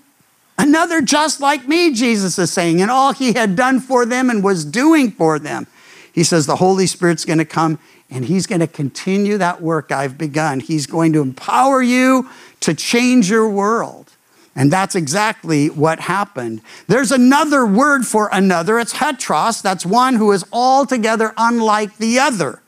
Another 0.57 1.01
just 1.01 1.41
like 1.41 1.67
me, 1.67 1.93
Jesus 1.93 2.39
is 2.39 2.51
saying, 2.51 2.81
and 2.81 2.89
all 2.89 3.13
he 3.13 3.33
had 3.33 3.55
done 3.55 3.79
for 3.79 4.05
them 4.05 4.29
and 4.29 4.43
was 4.43 4.63
doing 4.63 5.11
for 5.11 5.37
them. 5.37 5.67
He 6.13 6.23
says 6.23 6.45
the 6.45 6.55
Holy 6.55 6.87
Spirit's 6.87 7.25
going 7.25 7.39
to 7.39 7.45
come 7.45 7.77
And 8.09 8.25
He's 8.25 8.47
going 8.47 8.61
to 8.61 8.67
continue 8.67 9.37
that 9.37 9.61
work 9.61 9.91
I've 9.91 10.17
begun. 10.17 10.59
He's 10.59 10.85
going 10.85 11.13
to 11.13 11.21
empower 11.21 11.81
you 11.81 12.29
to 12.61 12.73
change 12.73 13.29
your 13.29 13.49
world. 13.49 14.11
And 14.55 14.71
that's 14.71 14.95
exactly 14.95 15.69
what 15.69 15.99
happened. 15.99 16.61
There's 16.87 17.11
another 17.11 17.65
word 17.65 18.05
for 18.05 18.29
another. 18.31 18.79
It's 18.79 18.93
heteros. 18.93 19.61
That's 19.61 19.85
one 19.85 20.15
who 20.15 20.31
is 20.31 20.45
altogether 20.53 21.33
unlike 21.35 21.97
the 21.97 22.19
other. 22.19 22.61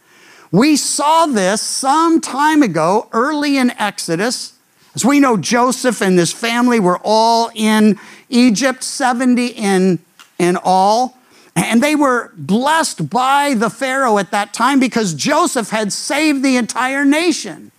We 0.52 0.76
saw 0.76 1.28
this 1.28 1.62
some 1.62 2.20
time 2.20 2.62
ago, 2.62 3.08
early 3.14 3.58
in 3.58 3.72
Exodus. 3.72 4.57
As 4.98 5.06
we 5.06 5.20
know, 5.20 5.38
Joseph 5.38 6.02
and 6.02 6.18
his 6.18 6.34
family 6.34 6.80
were 6.80 7.00
all 7.04 7.52
in 7.54 8.00
Egypt, 8.30 8.84
70 8.84 9.50
in, 9.50 10.00
in 10.40 10.58
all. 10.64 11.16
And 11.56 11.84
they 11.84 11.94
were 11.94 12.32
blessed 12.36 13.08
by 13.08 13.54
the 13.54 13.70
Pharaoh 13.70 14.18
at 14.18 14.32
that 14.32 14.56
time 14.56 14.80
because 14.80 15.14
Joseph 15.14 15.70
had 15.70 15.94
saved 15.94 16.44
the 16.44 16.58
entire 16.58 17.06
nation. 17.06 17.72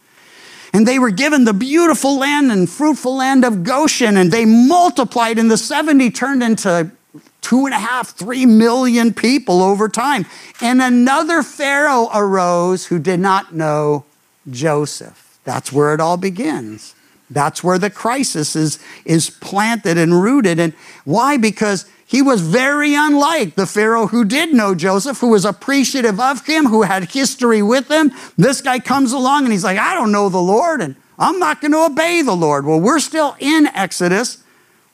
And 0.73 0.87
they 0.87 1.01
were 1.01 1.11
given 1.11 1.45
the 1.45 1.53
beautiful 1.53 2.19
land 2.19 2.53
and 2.53 2.71
fruitful 2.71 3.17
land 3.17 3.45
of 3.45 3.65
Goshen, 3.65 4.17
and 4.17 4.31
they 4.31 4.45
multiplied, 4.45 5.41
and 5.41 5.51
the 5.51 5.57
70 5.57 6.13
turned 6.13 6.45
into 6.45 6.93
two 7.41 7.67
and 7.67 7.75
a 7.75 7.81
half, 7.81 8.11
three 8.11 8.47
million 8.47 9.13
people 9.13 9.61
over 9.61 9.89
time. 9.89 10.25
And 10.61 10.81
another 10.81 11.43
Pharaoh 11.43 12.11
arose 12.15 12.87
who 12.87 13.01
did 13.01 13.19
not 13.19 13.53
know 13.53 14.05
Joseph. 14.49 15.41
That's 15.43 15.73
where 15.73 15.95
it 15.95 16.01
all 16.01 16.17
begins. 16.17 16.95
That's 17.31 17.63
where 17.63 17.79
the 17.79 17.91
crisis 17.91 18.57
is, 18.57 18.79
is 19.05 19.31
planted 19.31 19.99
and 19.99 20.23
rooted. 20.23 20.59
And 20.59 20.73
why? 21.05 21.37
Because 21.37 21.87
he 22.07 22.23
was 22.23 22.41
very 22.41 22.95
unlike 22.95 23.55
the 23.55 23.67
Pharaoh 23.67 24.07
who 24.07 24.25
did 24.25 24.55
know 24.55 24.75
Joseph, 24.75 25.19
who 25.19 25.29
was 25.29 25.45
appreciative 25.45 26.19
of 26.19 26.47
him, 26.47 26.65
who 26.65 26.83
had 26.83 27.11
history 27.11 27.61
with 27.61 27.91
him. 27.91 28.13
This 28.39 28.63
guy 28.63 28.79
comes 28.79 29.13
along 29.13 29.45
and 29.45 29.53
he's 29.53 29.65
like, 29.65 29.79
I 29.79 29.95
don't 29.95 30.11
know 30.11 30.31
the 30.31 30.39
Lord, 30.39 30.81
and 30.81 30.97
I'm 31.19 31.39
not 31.39 31.61
going 31.61 31.73
to 31.73 31.85
obey 31.85 32.23
the 32.23 32.35
Lord. 32.35 32.65
Well, 32.65 32.81
we're 32.81 32.99
still 33.01 33.37
in 33.39 33.67
Exodus. 33.67 34.43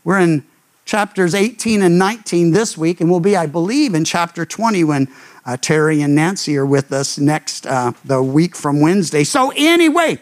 We're 0.02 0.18
in 0.18 0.44
chapters 0.84 1.36
18 1.36 1.82
and 1.82 1.98
19 2.00 2.50
this 2.50 2.76
week, 2.76 3.00
and 3.00 3.08
we'll 3.08 3.20
be, 3.20 3.36
I 3.36 3.46
believe, 3.46 3.94
in 3.94 4.04
chapter 4.04 4.44
20 4.44 4.82
when 4.82 5.08
uh, 5.46 5.56
Terry 5.56 6.02
and 6.02 6.16
Nancy 6.16 6.56
are 6.56 6.66
with 6.66 6.92
us 6.92 7.16
next, 7.16 7.66
uh, 7.66 7.92
the 8.04 8.22
week 8.22 8.56
from 8.56 8.80
Wednesday. 8.80 9.22
So, 9.22 9.52
anyway, 9.56 10.18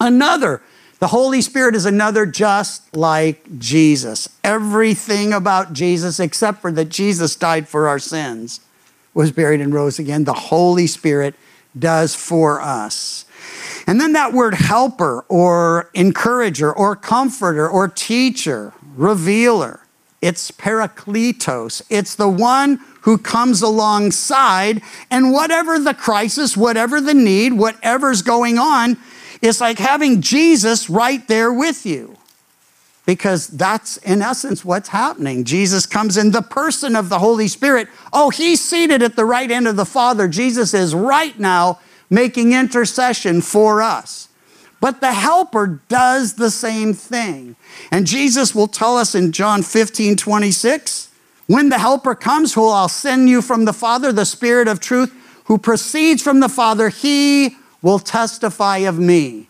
another 0.00 0.60
the 0.98 1.08
Holy 1.08 1.42
Spirit 1.42 1.74
is 1.74 1.84
another 1.84 2.24
just 2.24 2.96
like 2.96 3.58
Jesus. 3.58 4.28
Everything 4.42 5.32
about 5.32 5.72
Jesus, 5.72 6.18
except 6.18 6.60
for 6.60 6.72
that 6.72 6.88
Jesus 6.88 7.36
died 7.36 7.68
for 7.68 7.86
our 7.86 7.98
sins, 7.98 8.60
was 9.12 9.30
buried 9.30 9.60
and 9.60 9.74
rose 9.74 9.98
again. 9.98 10.24
The 10.24 10.32
Holy 10.32 10.86
Spirit 10.86 11.34
does 11.78 12.14
for 12.14 12.60
us. 12.60 13.24
And 13.86 14.00
then 14.00 14.14
that 14.14 14.32
word 14.32 14.54
helper 14.54 15.24
or 15.28 15.90
encourager 15.94 16.72
or 16.72 16.96
comforter 16.96 17.68
or 17.68 17.88
teacher, 17.88 18.72
revealer, 18.96 19.80
it's 20.22 20.50
parakletos. 20.50 21.82
It's 21.90 22.14
the 22.14 22.28
one 22.28 22.80
who 23.02 23.18
comes 23.18 23.62
alongside, 23.62 24.82
and 25.10 25.32
whatever 25.32 25.78
the 25.78 25.94
crisis, 25.94 26.56
whatever 26.56 27.00
the 27.00 27.14
need, 27.14 27.52
whatever's 27.52 28.22
going 28.22 28.58
on, 28.58 28.96
it's 29.42 29.60
like 29.60 29.78
having 29.78 30.20
Jesus 30.20 30.88
right 30.90 31.26
there 31.28 31.52
with 31.52 31.86
you. 31.86 32.16
Because 33.04 33.46
that's 33.46 33.98
in 33.98 34.20
essence 34.20 34.64
what's 34.64 34.88
happening. 34.88 35.44
Jesus 35.44 35.86
comes 35.86 36.16
in 36.16 36.32
the 36.32 36.42
person 36.42 36.96
of 36.96 37.08
the 37.08 37.20
Holy 37.20 37.46
Spirit. 37.46 37.88
Oh, 38.12 38.30
he's 38.30 38.60
seated 38.60 39.00
at 39.00 39.14
the 39.14 39.24
right 39.24 39.48
hand 39.48 39.68
of 39.68 39.76
the 39.76 39.84
Father. 39.84 40.26
Jesus 40.26 40.74
is 40.74 40.92
right 40.92 41.38
now 41.38 41.78
making 42.10 42.52
intercession 42.52 43.42
for 43.42 43.80
us. 43.80 44.28
But 44.80 45.00
the 45.00 45.12
helper 45.12 45.80
does 45.88 46.34
the 46.34 46.50
same 46.50 46.94
thing. 46.94 47.56
And 47.90 48.06
Jesus 48.06 48.54
will 48.54 48.68
tell 48.68 48.96
us 48.96 49.14
in 49.14 49.32
John 49.32 49.62
15 49.62 50.16
26, 50.16 51.10
when 51.46 51.68
the 51.68 51.78
helper 51.78 52.14
comes, 52.14 52.54
who 52.54 52.68
I'll 52.68 52.88
send 52.88 53.28
you 53.28 53.40
from 53.40 53.64
the 53.64 53.72
Father, 53.72 54.12
the 54.12 54.26
Spirit 54.26 54.68
of 54.68 54.80
truth, 54.80 55.14
who 55.44 55.58
proceeds 55.58 56.22
from 56.22 56.40
the 56.40 56.48
Father, 56.48 56.88
he 56.88 57.56
will 57.82 57.98
testify 57.98 58.78
of 58.78 58.98
me. 58.98 59.48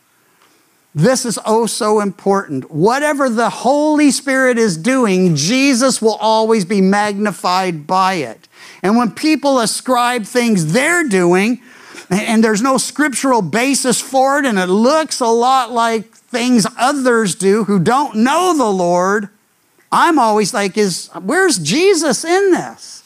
This 0.94 1.26
is 1.26 1.38
oh 1.44 1.66
so 1.66 2.00
important. 2.00 2.70
Whatever 2.70 3.28
the 3.28 3.50
Holy 3.50 4.10
Spirit 4.10 4.56
is 4.56 4.78
doing, 4.78 5.36
Jesus 5.36 6.00
will 6.00 6.14
always 6.14 6.64
be 6.64 6.80
magnified 6.80 7.86
by 7.86 8.14
it. 8.14 8.48
And 8.82 8.96
when 8.96 9.10
people 9.10 9.60
ascribe 9.60 10.24
things 10.24 10.72
they're 10.72 11.06
doing, 11.06 11.60
and 12.08 12.42
there's 12.42 12.62
no 12.62 12.78
scriptural 12.78 13.42
basis 13.42 14.00
for 14.00 14.38
it, 14.38 14.46
and 14.46 14.58
it 14.58 14.68
looks 14.68 15.20
a 15.20 15.26
lot 15.26 15.70
like 15.70 16.12
things 16.12 16.66
others 16.78 17.34
do 17.34 17.64
who 17.64 17.78
don't 17.78 18.16
know 18.16 18.56
the 18.56 18.70
Lord, 18.70 19.28
I'm 19.92 20.18
always 20.18 20.54
like, 20.54 20.78
is 20.78 21.10
where's 21.22 21.58
Jesus 21.58 22.24
in 22.24 22.52
this? 22.52 23.02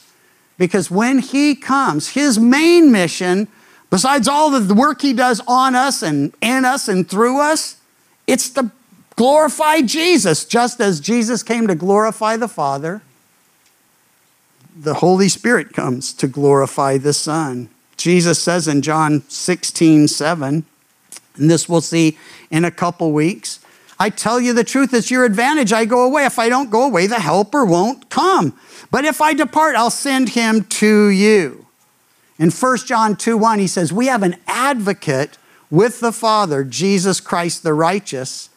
Because 0.59 0.91
when 0.91 1.19
he 1.19 1.55
comes, 1.55 2.11
his 2.11 2.39
main 2.39 2.93
mission, 2.93 3.49
besides 3.91 4.29
all 4.29 4.51
the 4.59 4.75
work 4.75 5.03
he 5.03 5.13
does 5.13 5.41
on 5.47 5.75
us 5.75 6.03
and 6.03 6.33
in 6.41 6.65
us 6.65 6.89
and 6.89 7.09
through 7.09 7.41
us, 7.41 7.77
it's 8.27 8.49
to 8.51 8.71
glorify 9.17 9.83
Jesus, 9.83 10.45
just 10.45 10.81
as 10.81 11.01
Jesus 11.01 11.43
came 11.43 11.67
to 11.67 11.75
glorify 11.75 12.37
the 12.37 12.49
Father. 12.49 13.03
The 14.75 14.95
Holy 14.95 15.29
Spirit 15.29 15.73
comes 15.75 16.13
to 16.15 16.27
glorify 16.27 16.97
the 16.97 17.13
Son. 17.13 17.69
Jesus 17.97 18.41
says 18.41 18.67
in 18.67 18.81
John 18.81 19.23
16, 19.29 20.09
7, 20.09 20.65
and 21.37 21.51
this 21.51 21.69
we'll 21.69 21.81
see 21.81 22.17
in 22.51 22.65
a 22.65 22.71
couple 22.71 23.13
weeks. 23.13 23.61
I 23.99 24.09
tell 24.09 24.41
you 24.41 24.55
the 24.55 24.65
truth, 24.65 24.95
it's 24.95 25.11
your 25.11 25.27
advantage. 25.27 25.75
I 25.75 25.85
go 25.85 26.05
away. 26.05 26.25
If 26.25 26.39
I 26.39 26.49
don't 26.49 26.71
go 26.71 26.87
away, 26.87 27.07
the 27.07 27.21
helper 27.21 27.67
won't 27.67 28.09
come. 28.09 28.59
But 28.91 29.05
if 29.05 29.21
I 29.21 29.35
depart, 29.35 29.77
I'll 29.77 29.91
send 29.91 30.31
him 30.31 30.65
to 30.65 31.09
you. 31.09 31.67
In 32.41 32.51
1 32.51 32.77
John 32.79 33.17
2 33.17 33.37
1, 33.37 33.59
he 33.59 33.67
says, 33.67 33.93
We 33.93 34.07
have 34.07 34.23
an 34.23 34.37
advocate 34.47 35.37
with 35.71 36.01
the 36.01 36.11
Father, 36.11 36.65
Jesus 36.65 37.21
Christ 37.21 37.63
the 37.63 37.75
righteous. 37.75 38.49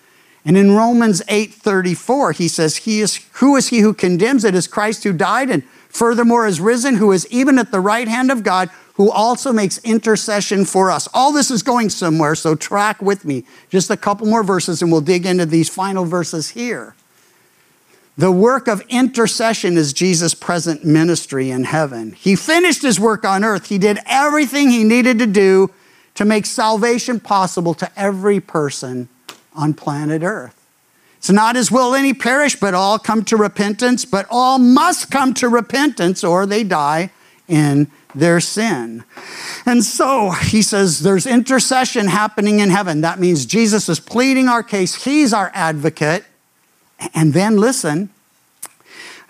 And 0.46 0.58
in 0.58 0.72
Romans 0.72 1.22
8:34, 1.28 2.36
he 2.36 2.48
says, 2.48 2.78
he 2.78 3.02
is, 3.02 3.18
Who 3.34 3.56
is 3.58 3.68
he 3.68 3.80
who 3.80 3.94
condemns? 3.94 4.46
It 4.46 4.56
is 4.56 4.68
Christ 4.68 5.04
who 5.04 5.14
died 5.14 5.50
and 5.50 5.64
furthermore 5.90 6.48
is 6.48 6.62
risen, 6.62 6.96
who 6.96 7.12
is 7.12 7.28
even 7.30 7.60
at 7.60 7.72
the 7.72 7.82
right 7.82 8.08
hand 8.08 8.32
of 8.32 8.44
God, 8.44 8.70
who 8.96 9.12
also 9.12 9.52
makes 9.52 9.78
intercession 9.80 10.64
for 10.66 10.90
us. 10.90 11.08
All 11.14 11.34
this 11.34 11.52
is 11.52 11.62
going 11.62 11.90
somewhere, 11.90 12.36
so 12.36 12.56
track 12.56 13.02
with 13.02 13.26
me. 13.26 13.44
Just 13.70 13.90
a 13.90 13.98
couple 13.98 14.28
more 14.28 14.44
verses, 14.44 14.82
and 14.82 14.92
we'll 14.92 15.02
dig 15.02 15.26
into 15.26 15.46
these 15.46 15.70
final 15.70 16.06
verses 16.06 16.50
here. 16.50 16.96
The 18.18 18.32
work 18.32 18.68
of 18.68 18.82
intercession 18.90 19.76
is 19.76 19.92
Jesus' 19.92 20.36
present 20.36 20.86
ministry 20.86 21.50
in 21.50 21.64
heaven. 21.64 22.12
He 22.12 22.36
finished 22.36 22.84
his 22.84 23.00
work 23.00 23.26
on 23.26 23.44
earth. 23.44 23.70
He 23.70 23.80
did 23.80 24.00
everything 24.06 24.70
he 24.70 24.84
needed 24.84 25.18
to 25.20 25.26
do 25.26 25.72
to 26.16 26.26
make 26.26 26.46
salvation 26.46 27.20
possible 27.20 27.74
to 27.74 27.92
every 28.00 28.40
person 28.40 29.10
on 29.56 29.74
planet 29.74 30.22
earth. 30.22 30.60
It's 31.18 31.32
not 31.32 31.56
his 31.56 31.72
will 31.72 31.96
any 31.96 32.14
perish, 32.14 32.56
but 32.60 32.74
all 32.74 33.00
come 33.00 33.24
to 33.26 33.38
repentance, 33.38 34.06
but 34.06 34.28
all 34.30 34.60
must 34.60 35.10
come 35.10 35.34
to 35.36 35.48
repentance 35.50 36.24
or 36.24 36.46
they 36.46 36.64
die 36.64 37.12
in 37.48 37.90
their 38.14 38.40
sin. 38.40 39.04
And 39.66 39.84
so 39.84 40.32
he 40.32 40.62
says 40.62 41.00
there's 41.00 41.26
intercession 41.26 42.08
happening 42.08 42.60
in 42.60 42.70
heaven. 42.70 43.02
That 43.02 43.20
means 43.20 43.46
Jesus 43.46 43.90
is 43.90 44.00
pleading 44.00 44.50
our 44.50 44.62
case, 44.62 45.04
he's 45.04 45.34
our 45.34 45.50
advocate. 45.54 46.26
And 47.14 47.34
then 47.34 47.58
listen, 47.58 48.10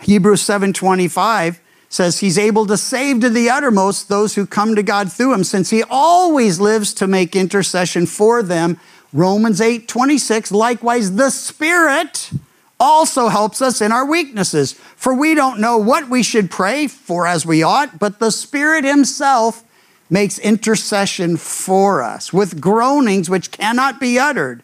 Hebrews 0.02 0.42
7:25 0.42 1.60
says 1.90 2.20
he's 2.20 2.38
able 2.38 2.66
to 2.66 2.78
save 2.78 3.20
to 3.22 3.30
the 3.30 3.50
uttermost 3.50 4.10
those 4.10 4.36
who 4.36 4.46
come 4.46 4.76
to 4.76 4.84
God 4.84 5.12
through 5.12 5.34
him 5.34 5.44
since 5.44 5.70
he 5.70 5.84
always 5.90 6.60
lives 6.60 6.94
to 6.96 7.08
make 7.08 7.36
intercession 7.36 8.06
for 8.06 8.42
them. 8.42 8.80
Romans 9.12 9.62
8:26 9.62 10.52
likewise 10.52 11.16
the 11.16 11.30
spirit 11.30 12.32
also 12.80 13.28
helps 13.28 13.62
us 13.62 13.80
in 13.80 13.92
our 13.92 14.06
weaknesses 14.06 14.74
for 14.96 15.14
we 15.14 15.36
don't 15.36 15.60
know 15.60 15.78
what 15.78 16.10
we 16.10 16.24
should 16.24 16.50
pray 16.50 16.88
for 16.88 17.28
as 17.28 17.46
we 17.46 17.62
ought 17.62 18.00
but 18.00 18.20
the 18.20 18.32
spirit 18.32 18.84
himself 18.84 19.64
makes 20.10 20.38
intercession 20.40 21.38
for 21.38 22.04
us 22.04 22.34
with 22.34 22.60
groanings 22.60 23.30
which 23.30 23.52
cannot 23.52 24.00
be 24.00 24.20
uttered. 24.20 24.62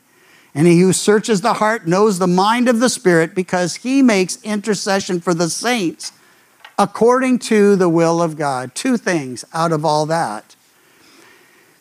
And 0.55 0.67
he 0.67 0.79
who 0.79 0.93
searches 0.93 1.41
the 1.41 1.53
heart 1.55 1.87
knows 1.87 2.19
the 2.19 2.27
mind 2.27 2.67
of 2.67 2.79
the 2.79 2.89
Spirit 2.89 3.35
because 3.35 3.75
he 3.75 4.01
makes 4.01 4.41
intercession 4.43 5.21
for 5.21 5.33
the 5.33 5.49
saints 5.49 6.11
according 6.77 7.39
to 7.39 7.75
the 7.75 7.89
will 7.89 8.21
of 8.21 8.37
God. 8.37 8.73
Two 8.73 8.97
things 8.97 9.45
out 9.53 9.71
of 9.71 9.85
all 9.85 10.05
that. 10.07 10.55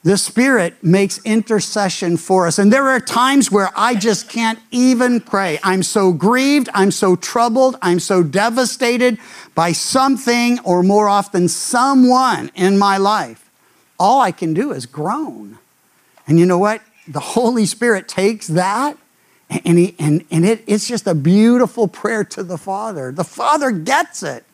The 0.04 0.16
Spirit 0.16 0.82
makes 0.82 1.20
intercession 1.25 2.16
for 2.16 2.46
us. 2.46 2.58
And 2.58 2.72
there 2.72 2.88
are 2.88 3.00
times 3.00 3.50
where 3.50 3.70
I 3.76 3.94
just 3.94 4.28
can't 4.28 4.58
even 4.70 5.20
pray. 5.20 5.58
I'm 5.62 5.82
so 5.82 6.12
grieved, 6.12 6.68
I'm 6.72 6.90
so 6.90 7.16
troubled, 7.16 7.76
I'm 7.82 8.00
so 8.00 8.22
devastated 8.22 9.18
by 9.54 9.72
something 9.72 10.60
or 10.60 10.82
more 10.82 11.08
often 11.08 11.48
someone 11.48 12.50
in 12.54 12.78
my 12.78 12.96
life. 12.96 13.50
all 13.98 14.20
I 14.20 14.30
can 14.30 14.54
do 14.54 14.70
is 14.72 14.87
groan. 14.87 15.58
And 16.28 16.38
you 16.38 16.46
know 16.46 16.58
what? 16.58 16.80
The 17.08 17.20
Holy 17.20 17.66
Spirit 17.66 18.06
takes 18.06 18.46
that 18.48 18.96
and, 19.50 19.78
he, 19.78 19.94
and, 19.98 20.24
and 20.30 20.44
it, 20.44 20.62
it's 20.66 20.86
just 20.86 21.06
a 21.06 21.14
beautiful 21.14 21.88
prayer 21.88 22.22
to 22.24 22.42
the 22.42 22.58
Father. 22.58 23.12
The 23.12 23.24
Father 23.24 23.70
gets 23.70 24.22
it. 24.22 24.44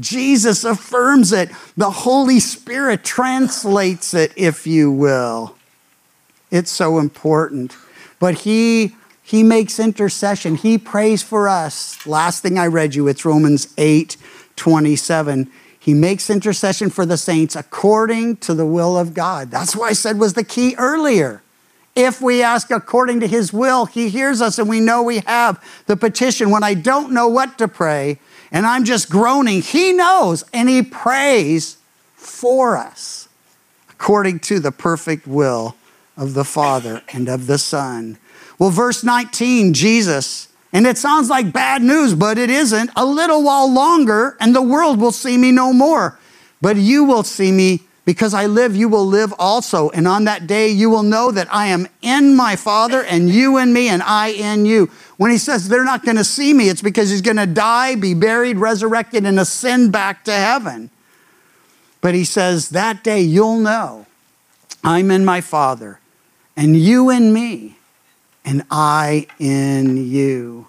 Jesus 0.00 0.64
affirms 0.64 1.32
it. 1.32 1.50
The 1.76 1.90
Holy 1.90 2.40
Spirit 2.40 3.04
translates 3.04 4.14
it, 4.14 4.32
if 4.36 4.66
you 4.66 4.90
will. 4.90 5.56
It's 6.50 6.70
so 6.70 6.98
important. 6.98 7.76
But 8.18 8.40
he 8.40 8.94
he 9.22 9.42
makes 9.42 9.78
intercession. 9.78 10.54
He 10.54 10.78
prays 10.78 11.22
for 11.22 11.50
us. 11.50 12.06
Last 12.06 12.40
thing 12.42 12.58
I 12.58 12.66
read 12.66 12.94
you, 12.94 13.08
it's 13.08 13.26
Romans 13.26 13.74
8 13.76 14.16
27. 14.56 15.50
He 15.78 15.92
makes 15.92 16.30
intercession 16.30 16.88
for 16.88 17.04
the 17.04 17.18
saints 17.18 17.54
according 17.54 18.38
to 18.38 18.54
the 18.54 18.64
will 18.64 18.96
of 18.96 19.12
God. 19.12 19.50
That's 19.50 19.76
what 19.76 19.90
I 19.90 19.92
said 19.92 20.18
was 20.18 20.32
the 20.32 20.44
key 20.44 20.74
earlier. 20.78 21.42
If 21.98 22.20
we 22.20 22.44
ask 22.44 22.70
according 22.70 23.18
to 23.20 23.26
his 23.26 23.52
will, 23.52 23.86
he 23.86 24.08
hears 24.08 24.40
us 24.40 24.60
and 24.60 24.68
we 24.68 24.78
know 24.78 25.02
we 25.02 25.18
have 25.26 25.60
the 25.86 25.96
petition. 25.96 26.48
When 26.48 26.62
I 26.62 26.74
don't 26.74 27.12
know 27.12 27.26
what 27.26 27.58
to 27.58 27.66
pray 27.66 28.20
and 28.52 28.64
I'm 28.64 28.84
just 28.84 29.10
groaning, 29.10 29.62
he 29.62 29.92
knows 29.92 30.44
and 30.52 30.68
he 30.68 30.80
prays 30.80 31.76
for 32.14 32.76
us 32.76 33.28
according 33.90 34.38
to 34.38 34.60
the 34.60 34.70
perfect 34.70 35.26
will 35.26 35.74
of 36.16 36.34
the 36.34 36.44
Father 36.44 37.02
and 37.12 37.28
of 37.28 37.48
the 37.48 37.58
Son. 37.58 38.16
Well, 38.60 38.70
verse 38.70 39.02
19, 39.02 39.74
Jesus, 39.74 40.46
and 40.72 40.86
it 40.86 40.98
sounds 40.98 41.28
like 41.28 41.52
bad 41.52 41.82
news, 41.82 42.14
but 42.14 42.38
it 42.38 42.48
isn't. 42.48 42.90
A 42.94 43.04
little 43.04 43.42
while 43.42 43.68
longer, 43.68 44.36
and 44.38 44.54
the 44.54 44.62
world 44.62 45.00
will 45.00 45.10
see 45.10 45.36
me 45.36 45.50
no 45.50 45.72
more. 45.72 46.16
But 46.60 46.76
you 46.76 47.02
will 47.02 47.24
see 47.24 47.50
me 47.50 47.87
because 48.08 48.32
I 48.32 48.46
live, 48.46 48.74
you 48.74 48.88
will 48.88 49.04
live 49.04 49.34
also. 49.38 49.90
And 49.90 50.08
on 50.08 50.24
that 50.24 50.46
day, 50.46 50.70
you 50.70 50.88
will 50.88 51.02
know 51.02 51.30
that 51.30 51.46
I 51.52 51.66
am 51.66 51.86
in 52.00 52.34
my 52.34 52.56
Father, 52.56 53.04
and 53.04 53.28
you 53.28 53.58
in 53.58 53.70
me, 53.74 53.90
and 53.90 54.02
I 54.02 54.28
in 54.28 54.64
you. 54.64 54.90
When 55.18 55.30
he 55.30 55.36
says 55.36 55.68
they're 55.68 55.84
not 55.84 56.06
going 56.06 56.16
to 56.16 56.24
see 56.24 56.54
me, 56.54 56.70
it's 56.70 56.80
because 56.80 57.10
he's 57.10 57.20
going 57.20 57.36
to 57.36 57.44
die, 57.44 57.96
be 57.96 58.14
buried, 58.14 58.56
resurrected, 58.56 59.26
and 59.26 59.38
ascend 59.38 59.92
back 59.92 60.24
to 60.24 60.32
heaven. 60.32 60.88
But 62.00 62.14
he 62.14 62.24
says, 62.24 62.70
that 62.70 63.04
day 63.04 63.20
you'll 63.20 63.58
know 63.58 64.06
I'm 64.82 65.10
in 65.10 65.26
my 65.26 65.42
Father, 65.42 66.00
and 66.56 66.78
you 66.78 67.10
in 67.10 67.30
me, 67.30 67.76
and 68.42 68.62
I 68.70 69.26
in 69.38 70.10
you. 70.10 70.68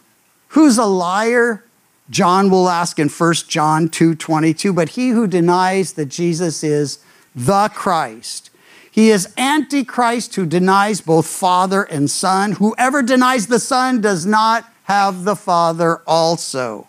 Who's 0.49 0.77
a 0.77 0.83
liar? 0.83 1.63
John 2.09 2.49
will 2.49 2.67
ask 2.67 2.99
in 2.99 3.07
1 3.07 3.33
John 3.47 3.87
2:22, 3.87 4.75
but 4.75 4.89
he 4.89 5.11
who 5.11 5.25
denies 5.25 5.93
that 5.93 6.07
Jesus 6.07 6.65
is 6.65 6.99
the 7.35 7.69
Christ. 7.73 8.49
He 8.91 9.11
is 9.11 9.33
antichrist 9.37 10.35
who 10.35 10.45
denies 10.45 11.01
both 11.01 11.27
Father 11.27 11.83
and 11.83 12.09
Son. 12.09 12.53
Whoever 12.53 13.01
denies 13.01 13.47
the 13.47 13.59
Son 13.59 14.01
does 14.01 14.25
not 14.25 14.65
have 14.83 15.23
the 15.23 15.35
Father 15.35 16.01
also. 16.07 16.87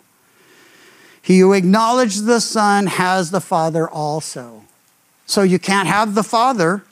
He 1.21 1.39
who 1.39 1.53
acknowledges 1.53 2.25
the 2.25 2.41
Son 2.41 2.87
has 2.87 3.31
the 3.31 3.39
Father 3.39 3.87
also. 3.87 4.63
So 5.27 5.43
you 5.43 5.59
can't 5.59 5.87
have 5.87 6.15
the 6.15 6.23
Father 6.23 6.83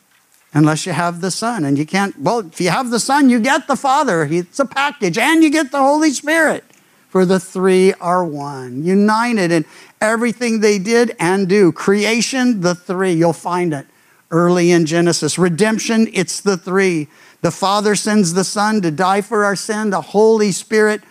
unless 0.53 0.85
you 0.85 0.93
have 0.93 1.21
the 1.21 1.31
Son. 1.31 1.65
And 1.65 1.77
you 1.77 1.85
can't, 1.85 2.17
well, 2.19 2.39
if 2.39 2.61
you 2.61 2.69
have 2.69 2.91
the 2.91 2.99
Son, 2.99 3.29
you 3.29 3.39
get 3.39 3.67
the 3.67 3.75
Father. 3.75 4.23
It's 4.23 4.59
a 4.59 4.65
package, 4.65 5.17
and 5.17 5.43
you 5.43 5.49
get 5.49 5.71
the 5.71 5.79
Holy 5.79 6.11
Spirit. 6.11 6.63
For 7.09 7.25
the 7.25 7.39
three 7.39 7.91
are 7.93 8.23
one, 8.23 8.83
united 8.83 9.51
in 9.51 9.65
everything 9.99 10.59
they 10.59 10.77
did 10.77 11.15
and 11.19 11.49
do. 11.49 11.71
Creation, 11.71 12.61
the 12.61 12.75
three, 12.75 13.13
you'll 13.13 13.33
find 13.33 13.73
it 13.73 13.87
early 14.29 14.69
in 14.69 14.85
Genesis. 14.85 15.39
Redemption, 15.39 16.07
it's 16.13 16.39
the 16.39 16.55
three. 16.55 17.07
The 17.41 17.49
Father 17.49 17.95
sends 17.95 18.33
the 18.33 18.43
Son 18.43 18.81
to 18.83 18.91
die 18.91 19.21
for 19.21 19.43
our 19.43 19.55
sin. 19.55 19.89
The 19.89 20.01
Holy 20.01 20.51
Spirit 20.51 21.01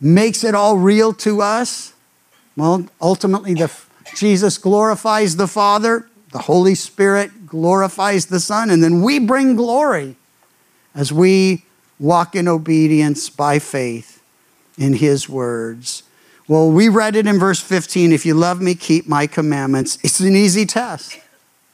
makes 0.00 0.44
it 0.44 0.54
all 0.54 0.76
real 0.76 1.14
to 1.14 1.40
us. 1.40 1.94
Well, 2.54 2.86
ultimately, 3.00 3.54
the, 3.54 3.72
Jesus 4.14 4.58
glorifies 4.58 5.36
the 5.36 5.48
Father. 5.48 6.10
The 6.30 6.40
Holy 6.40 6.74
Spirit 6.74 7.46
glorifies 7.46 8.26
the 8.26 8.40
Son, 8.40 8.68
and 8.68 8.82
then 8.82 9.00
we 9.00 9.18
bring 9.18 9.56
glory 9.56 10.16
as 10.94 11.10
we 11.10 11.64
walk 11.98 12.36
in 12.36 12.46
obedience 12.46 13.30
by 13.30 13.58
faith 13.58 14.17
in 14.78 14.94
His 14.94 15.28
words. 15.28 16.02
Well, 16.46 16.70
we 16.70 16.88
read 16.88 17.14
it 17.16 17.26
in 17.26 17.38
verse 17.38 17.60
15 17.60 18.12
if 18.12 18.24
you 18.24 18.34
love 18.34 18.62
me, 18.62 18.74
keep 18.74 19.06
my 19.06 19.26
commandments. 19.26 19.98
It's 20.02 20.20
an 20.20 20.34
easy 20.34 20.64
test. 20.64 21.18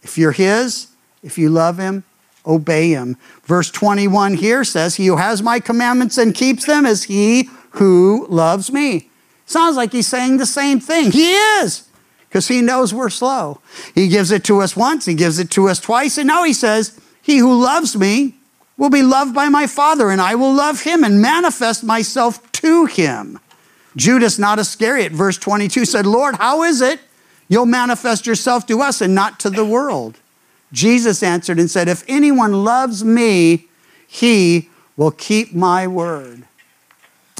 If 0.02 0.18
you're 0.18 0.32
His, 0.32 0.88
if 1.22 1.38
you 1.38 1.50
love 1.50 1.78
Him, 1.78 2.04
obey 2.44 2.90
Him. 2.90 3.16
Verse 3.44 3.70
21 3.70 4.34
here 4.34 4.64
says, 4.64 4.96
He 4.96 5.06
who 5.06 5.16
has 5.16 5.42
my 5.42 5.60
commandments 5.60 6.18
and 6.18 6.34
keeps 6.34 6.66
them 6.66 6.86
is 6.86 7.04
he 7.04 7.48
who 7.70 8.26
loves 8.28 8.72
me. 8.72 9.10
Sounds 9.46 9.76
like 9.76 9.92
He's 9.92 10.08
saying 10.08 10.38
the 10.38 10.46
same 10.46 10.80
thing. 10.80 11.12
He 11.12 11.32
is 11.34 11.88
because 12.34 12.48
he 12.48 12.60
knows 12.60 12.92
we're 12.92 13.10
slow. 13.10 13.60
He 13.94 14.08
gives 14.08 14.32
it 14.32 14.42
to 14.46 14.60
us 14.60 14.74
once, 14.74 15.06
he 15.06 15.14
gives 15.14 15.38
it 15.38 15.52
to 15.52 15.68
us 15.68 15.78
twice, 15.78 16.18
and 16.18 16.26
now 16.26 16.42
he 16.42 16.52
says, 16.52 17.00
He 17.22 17.38
who 17.38 17.62
loves 17.62 17.96
me 17.96 18.34
will 18.76 18.90
be 18.90 19.02
loved 19.02 19.32
by 19.32 19.48
my 19.48 19.68
Father, 19.68 20.10
and 20.10 20.20
I 20.20 20.34
will 20.34 20.52
love 20.52 20.82
him 20.82 21.04
and 21.04 21.22
manifest 21.22 21.84
myself 21.84 22.40
to 22.64 22.86
him. 22.86 23.38
Judas, 23.94 24.38
not 24.38 24.58
Iscariot, 24.58 25.12
verse 25.12 25.36
22 25.36 25.84
said, 25.84 26.06
Lord, 26.06 26.36
how 26.36 26.62
is 26.62 26.80
it 26.80 26.98
you'll 27.48 27.66
manifest 27.66 28.26
yourself 28.26 28.66
to 28.66 28.80
us 28.80 29.02
and 29.02 29.14
not 29.14 29.38
to 29.40 29.50
the 29.50 29.64
world? 29.64 30.16
Jesus 30.72 31.22
answered 31.22 31.60
and 31.60 31.70
said, 31.70 31.88
If 31.88 32.02
anyone 32.08 32.64
loves 32.64 33.04
me, 33.04 33.68
he 34.06 34.70
will 34.96 35.10
keep 35.10 35.54
my 35.54 35.86
word. 35.86 36.44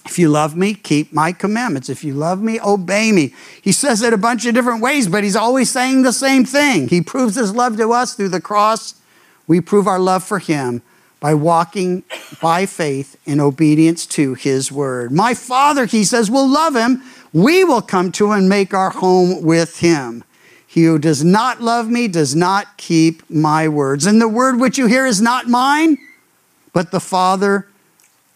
If 0.04 0.18
you 0.18 0.28
love 0.28 0.54
me, 0.54 0.74
keep 0.74 1.12
my 1.12 1.32
commandments. 1.32 1.88
If 1.88 2.04
you 2.04 2.12
love 2.12 2.42
me, 2.42 2.60
obey 2.60 3.10
me. 3.10 3.34
He 3.62 3.72
says 3.72 4.02
it 4.02 4.12
a 4.12 4.18
bunch 4.18 4.44
of 4.44 4.54
different 4.54 4.82
ways, 4.82 5.08
but 5.08 5.24
he's 5.24 5.34
always 5.34 5.70
saying 5.70 6.02
the 6.02 6.12
same 6.12 6.44
thing. 6.44 6.88
He 6.88 7.00
proves 7.00 7.36
his 7.36 7.54
love 7.54 7.78
to 7.78 7.90
us 7.92 8.14
through 8.14 8.28
the 8.28 8.42
cross. 8.42 9.00
We 9.46 9.62
prove 9.62 9.88
our 9.88 9.98
love 9.98 10.22
for 10.22 10.38
him 10.38 10.82
by 11.24 11.32
walking 11.32 12.02
by 12.42 12.66
faith 12.66 13.16
in 13.24 13.40
obedience 13.40 14.04
to 14.04 14.34
his 14.34 14.70
word. 14.70 15.10
My 15.10 15.32
Father, 15.32 15.86
he 15.86 16.04
says, 16.04 16.30
will 16.30 16.46
love 16.46 16.76
him. 16.76 17.02
We 17.32 17.64
will 17.64 17.80
come 17.80 18.12
to 18.12 18.32
and 18.32 18.46
make 18.46 18.74
our 18.74 18.90
home 18.90 19.42
with 19.42 19.78
him. 19.78 20.22
He 20.66 20.84
who 20.84 20.98
does 20.98 21.24
not 21.24 21.62
love 21.62 21.88
me 21.88 22.08
does 22.08 22.36
not 22.36 22.76
keep 22.76 23.22
my 23.30 23.66
words. 23.68 24.04
And 24.04 24.20
the 24.20 24.28
word 24.28 24.60
which 24.60 24.76
you 24.76 24.86
hear 24.86 25.06
is 25.06 25.22
not 25.22 25.48
mine, 25.48 25.96
but 26.74 26.90
the 26.90 27.00
Father 27.00 27.68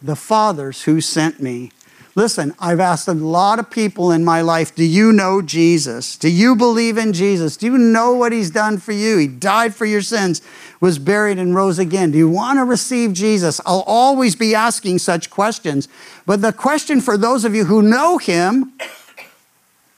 the 0.01 0.17
Father's 0.17 0.85
who 0.85 1.03
sent 1.03 1.43
me. 1.43 1.73
Listen, 2.19 2.53
I've 2.59 2.81
asked 2.81 3.07
a 3.07 3.15
lot 3.15 3.61
of 3.61 3.71
people 3.71 4.11
in 4.11 4.25
my 4.25 4.41
life, 4.41 4.75
do 4.75 4.83
you 4.83 5.13
know 5.13 5.41
Jesus? 5.41 6.17
Do 6.17 6.29
you 6.29 6.57
believe 6.57 6.99
in 6.99 7.13
Jesus? 7.13 7.57
Do 7.57 7.67
you 7.67 7.79
know 7.79 8.13
what 8.13 8.33
he's 8.33 8.51
done 8.51 8.79
for 8.79 8.91
you? 8.91 9.19
He 9.19 9.29
died 9.29 9.73
for 9.73 9.87
your 9.87 10.03
sins, 10.03 10.43
was 10.81 10.99
buried, 10.99 11.39
and 11.39 11.55
rose 11.55 11.79
again. 11.79 12.11
Do 12.11 12.19
you 12.19 12.29
want 12.29 12.59
to 12.59 12.65
receive 12.65 13.13
Jesus? 13.13 13.61
I'll 13.65 13.85
always 13.87 14.35
be 14.35 14.53
asking 14.53 14.99
such 14.99 15.31
questions. 15.31 15.87
But 16.27 16.43
the 16.43 16.53
question 16.53 17.01
for 17.01 17.17
those 17.17 17.45
of 17.45 17.55
you 17.55 17.67
who 17.67 17.83
know 17.83 18.19
him 18.19 18.73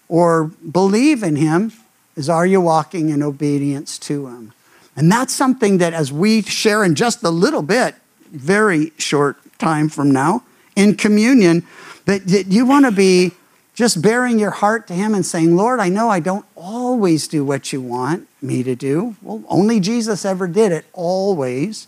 or 0.07 0.51
believe 0.71 1.23
in 1.23 1.37
him 1.37 1.73
is 2.17 2.29
are 2.29 2.45
you 2.45 2.61
walking 2.61 3.09
in 3.09 3.23
obedience 3.23 3.99
to 4.01 4.27
him? 4.27 4.53
And 4.95 5.11
that's 5.11 5.33
something 5.33 5.79
that 5.79 5.95
as 5.95 6.13
we 6.13 6.43
share 6.43 6.85
in 6.85 6.97
just 6.97 7.23
a 7.23 7.31
little 7.31 7.63
bit, 7.63 7.95
very 8.31 8.93
short 8.99 9.39
time 9.59 9.89
from 9.89 10.11
now 10.11 10.43
in 10.77 10.97
communion 10.97 11.67
that, 12.07 12.27
that 12.27 12.47
you 12.49 12.67
want 12.67 12.87
to 12.87 12.93
be 12.93 13.33
just 13.75 14.03
baring 14.03 14.39
your 14.39 14.51
heart 14.51 14.87
to 14.89 14.95
Him 14.95 15.15
and 15.15 15.25
saying, 15.25 15.57
Lord, 15.57 15.81
I 15.81 15.89
know 15.89 16.09
I 16.09 16.21
don't 16.21 16.45
always 16.57 17.29
do 17.29 17.45
what 17.45 17.73
you 17.73 17.81
want 17.81 18.29
me 18.43 18.63
to 18.63 18.75
do. 18.75 19.17
Well, 19.23 19.43
only 19.49 19.81
Jesus 19.81 20.25
ever 20.25 20.47
did 20.47 20.73
it, 20.73 20.85
always. 20.93 21.87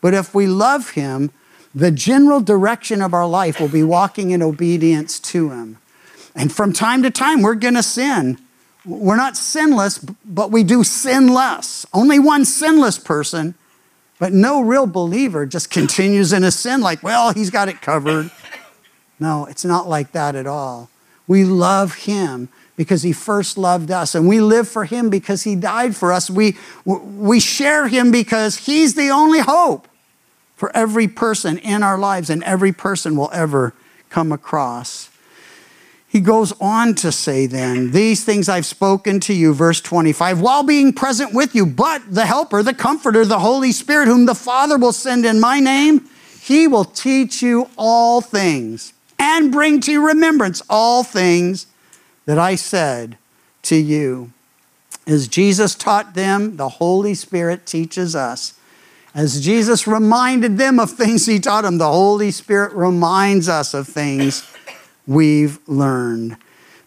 But 0.00 0.14
if 0.14 0.34
we 0.34 0.46
love 0.46 0.90
Him, 0.90 1.30
the 1.74 1.90
general 1.90 2.40
direction 2.40 3.02
of 3.02 3.12
our 3.12 3.26
life 3.26 3.60
will 3.60 3.68
be 3.68 3.82
walking 3.82 4.30
in 4.30 4.42
obedience 4.42 5.20
to 5.20 5.50
Him. 5.50 5.78
And 6.34 6.52
from 6.52 6.72
time 6.72 7.02
to 7.02 7.10
time, 7.10 7.42
we're 7.42 7.54
going 7.54 7.74
to 7.74 7.82
sin. 7.82 8.38
We're 8.86 9.16
not 9.16 9.36
sinless, 9.36 9.98
but 9.98 10.50
we 10.50 10.64
do 10.64 10.84
sin 10.84 11.28
less. 11.28 11.84
Only 11.92 12.18
one 12.18 12.44
sinless 12.44 12.98
person 12.98 13.54
but 14.20 14.34
no 14.34 14.60
real 14.60 14.86
believer 14.86 15.46
just 15.46 15.70
continues 15.70 16.32
in 16.32 16.44
a 16.44 16.50
sin 16.50 16.82
like, 16.82 17.02
well, 17.02 17.32
he's 17.32 17.50
got 17.50 17.68
it 17.68 17.80
covered. 17.80 18.30
No, 19.20 19.44
it's 19.44 19.64
not 19.64 19.86
like 19.86 20.12
that 20.12 20.34
at 20.34 20.46
all. 20.46 20.88
We 21.28 21.44
love 21.44 21.94
him 21.94 22.48
because 22.74 23.02
he 23.02 23.12
first 23.12 23.58
loved 23.58 23.90
us 23.90 24.14
and 24.14 24.26
we 24.26 24.40
live 24.40 24.66
for 24.66 24.86
him 24.86 25.10
because 25.10 25.42
he 25.42 25.54
died 25.54 25.94
for 25.94 26.12
us. 26.12 26.30
We, 26.30 26.56
we 26.86 27.38
share 27.38 27.86
him 27.88 28.10
because 28.10 28.56
he's 28.56 28.94
the 28.94 29.10
only 29.10 29.40
hope 29.40 29.86
for 30.56 30.74
every 30.74 31.06
person 31.06 31.58
in 31.58 31.82
our 31.82 31.98
lives 31.98 32.30
and 32.30 32.42
every 32.44 32.72
person 32.72 33.16
will 33.16 33.30
ever 33.32 33.74
come 34.08 34.32
across. 34.32 35.10
He 36.08 36.20
goes 36.20 36.52
on 36.60 36.96
to 36.96 37.12
say, 37.12 37.46
then, 37.46 37.92
these 37.92 38.24
things 38.24 38.48
I've 38.48 38.66
spoken 38.66 39.20
to 39.20 39.34
you, 39.34 39.54
verse 39.54 39.80
25, 39.80 40.40
while 40.40 40.64
being 40.64 40.92
present 40.92 41.32
with 41.32 41.54
you, 41.54 41.66
but 41.66 42.02
the 42.12 42.26
Helper, 42.26 42.62
the 42.64 42.74
Comforter, 42.74 43.24
the 43.24 43.38
Holy 43.38 43.70
Spirit, 43.70 44.08
whom 44.08 44.26
the 44.26 44.34
Father 44.34 44.76
will 44.76 44.92
send 44.92 45.24
in 45.24 45.38
my 45.38 45.60
name, 45.60 46.08
he 46.40 46.66
will 46.66 46.84
teach 46.84 47.42
you 47.42 47.68
all 47.76 48.20
things 48.20 48.92
and 49.20 49.52
bring 49.52 49.80
to 49.82 50.04
remembrance 50.04 50.62
all 50.70 51.04
things 51.04 51.66
that 52.24 52.38
I 52.38 52.54
said 52.54 53.18
to 53.62 53.76
you. 53.76 54.32
As 55.06 55.28
Jesus 55.28 55.74
taught 55.74 56.14
them, 56.14 56.56
the 56.56 56.68
Holy 56.68 57.14
Spirit 57.14 57.66
teaches 57.66 58.16
us. 58.16 58.54
As 59.14 59.44
Jesus 59.44 59.86
reminded 59.86 60.56
them 60.56 60.80
of 60.80 60.90
things 60.92 61.26
he 61.26 61.38
taught 61.38 61.62
them, 61.62 61.78
the 61.78 61.90
Holy 61.90 62.30
Spirit 62.30 62.72
reminds 62.72 63.48
us 63.48 63.74
of 63.74 63.86
things 63.86 64.50
we've 65.06 65.58
learned. 65.68 66.36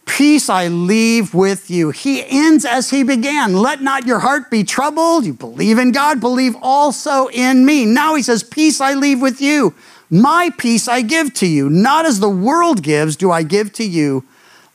Peace 0.06 0.50
I 0.50 0.68
leave 0.68 1.34
with 1.34 1.70
you. 1.70 1.92
He 1.92 2.26
ends 2.26 2.66
as 2.66 2.90
he 2.90 3.04
began. 3.04 3.54
Let 3.54 3.82
not 3.82 4.06
your 4.06 4.20
heart 4.20 4.50
be 4.52 4.64
troubled. 4.64 5.26
You 5.26 5.34
believe 5.34 5.78
in 5.78 5.92
God, 5.92 6.20
believe 6.20 6.56
also 6.62 7.28
in 7.28 7.66
me. 7.66 7.86
Now 7.86 8.16
he 8.16 8.22
says, 8.22 8.44
Peace 8.44 8.82
I 8.82 8.94
leave 8.94 9.22
with 9.22 9.40
you. 9.40 9.74
My 10.14 10.52
peace 10.60 10.88
I 10.88 11.02
give 11.02 11.34
to 11.36 11.48
you. 11.48 11.72
Not 11.72 12.06
as 12.06 12.20
the 12.20 12.30
world 12.30 12.84
gives, 12.84 13.16
do 13.16 13.32
I 13.32 13.42
give 13.42 13.74
to 13.74 13.84
you. 13.84 14.24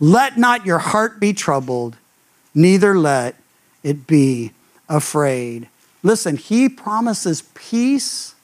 Let 0.00 0.36
not 0.36 0.66
your 0.66 0.78
heart 0.78 1.20
be 1.20 1.32
troubled, 1.32 1.96
neither 2.54 2.98
let 2.98 3.36
it 3.84 4.08
be 4.08 4.50
afraid. 4.88 5.68
Listen, 6.02 6.36
he 6.36 6.68
promises 6.68 7.42
peace 7.54 8.34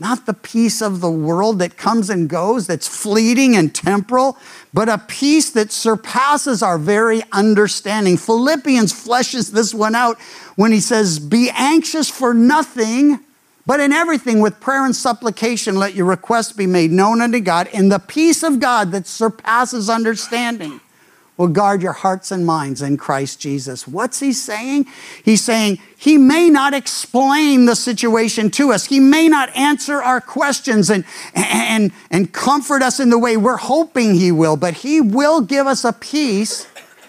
not 0.00 0.26
the 0.26 0.34
peace 0.34 0.80
of 0.80 1.00
the 1.00 1.10
world 1.10 1.58
that 1.58 1.76
comes 1.76 2.08
and 2.08 2.28
goes, 2.28 2.68
that's 2.68 2.86
fleeting 2.86 3.56
and 3.56 3.74
temporal, 3.74 4.38
but 4.72 4.88
a 4.88 4.98
peace 4.98 5.50
that 5.50 5.72
surpasses 5.72 6.62
our 6.62 6.78
very 6.78 7.22
understanding. 7.32 8.16
Philippians 8.16 8.92
fleshes 8.92 9.50
this 9.50 9.74
one 9.74 9.96
out 9.96 10.20
when 10.54 10.70
he 10.70 10.78
says, 10.78 11.18
Be 11.18 11.50
anxious 11.52 12.08
for 12.08 12.32
nothing, 12.32 13.18
but 13.68 13.80
in 13.80 13.92
everything 13.92 14.40
with 14.40 14.60
prayer 14.60 14.86
and 14.86 14.96
supplication, 14.96 15.76
let 15.76 15.92
your 15.92 16.06
requests 16.06 16.52
be 16.52 16.66
made 16.66 16.90
known 16.90 17.20
unto 17.20 17.38
God, 17.38 17.68
and 17.74 17.92
the 17.92 17.98
peace 17.98 18.42
of 18.42 18.60
God 18.60 18.92
that 18.92 19.06
surpasses 19.06 19.90
understanding 19.90 20.80
will 21.36 21.48
guard 21.48 21.82
your 21.82 21.92
hearts 21.92 22.30
and 22.30 22.46
minds 22.46 22.80
in 22.80 22.96
Christ 22.96 23.40
Jesus. 23.40 23.86
What's 23.86 24.20
he 24.20 24.32
saying? 24.32 24.86
He's 25.22 25.44
saying 25.44 25.80
he 25.98 26.16
may 26.16 26.48
not 26.48 26.72
explain 26.72 27.66
the 27.66 27.76
situation 27.76 28.50
to 28.52 28.72
us. 28.72 28.86
He 28.86 29.00
may 29.00 29.28
not 29.28 29.54
answer 29.54 30.02
our 30.02 30.22
questions 30.22 30.88
and, 30.88 31.04
and, 31.34 31.92
and 32.10 32.32
comfort 32.32 32.80
us 32.80 32.98
in 32.98 33.10
the 33.10 33.18
way 33.18 33.36
we're 33.36 33.58
hoping 33.58 34.14
he 34.14 34.32
will, 34.32 34.56
but 34.56 34.76
he 34.76 35.02
will 35.02 35.42
give 35.42 35.66
us 35.66 35.84
a 35.84 35.92
peace 35.92 36.66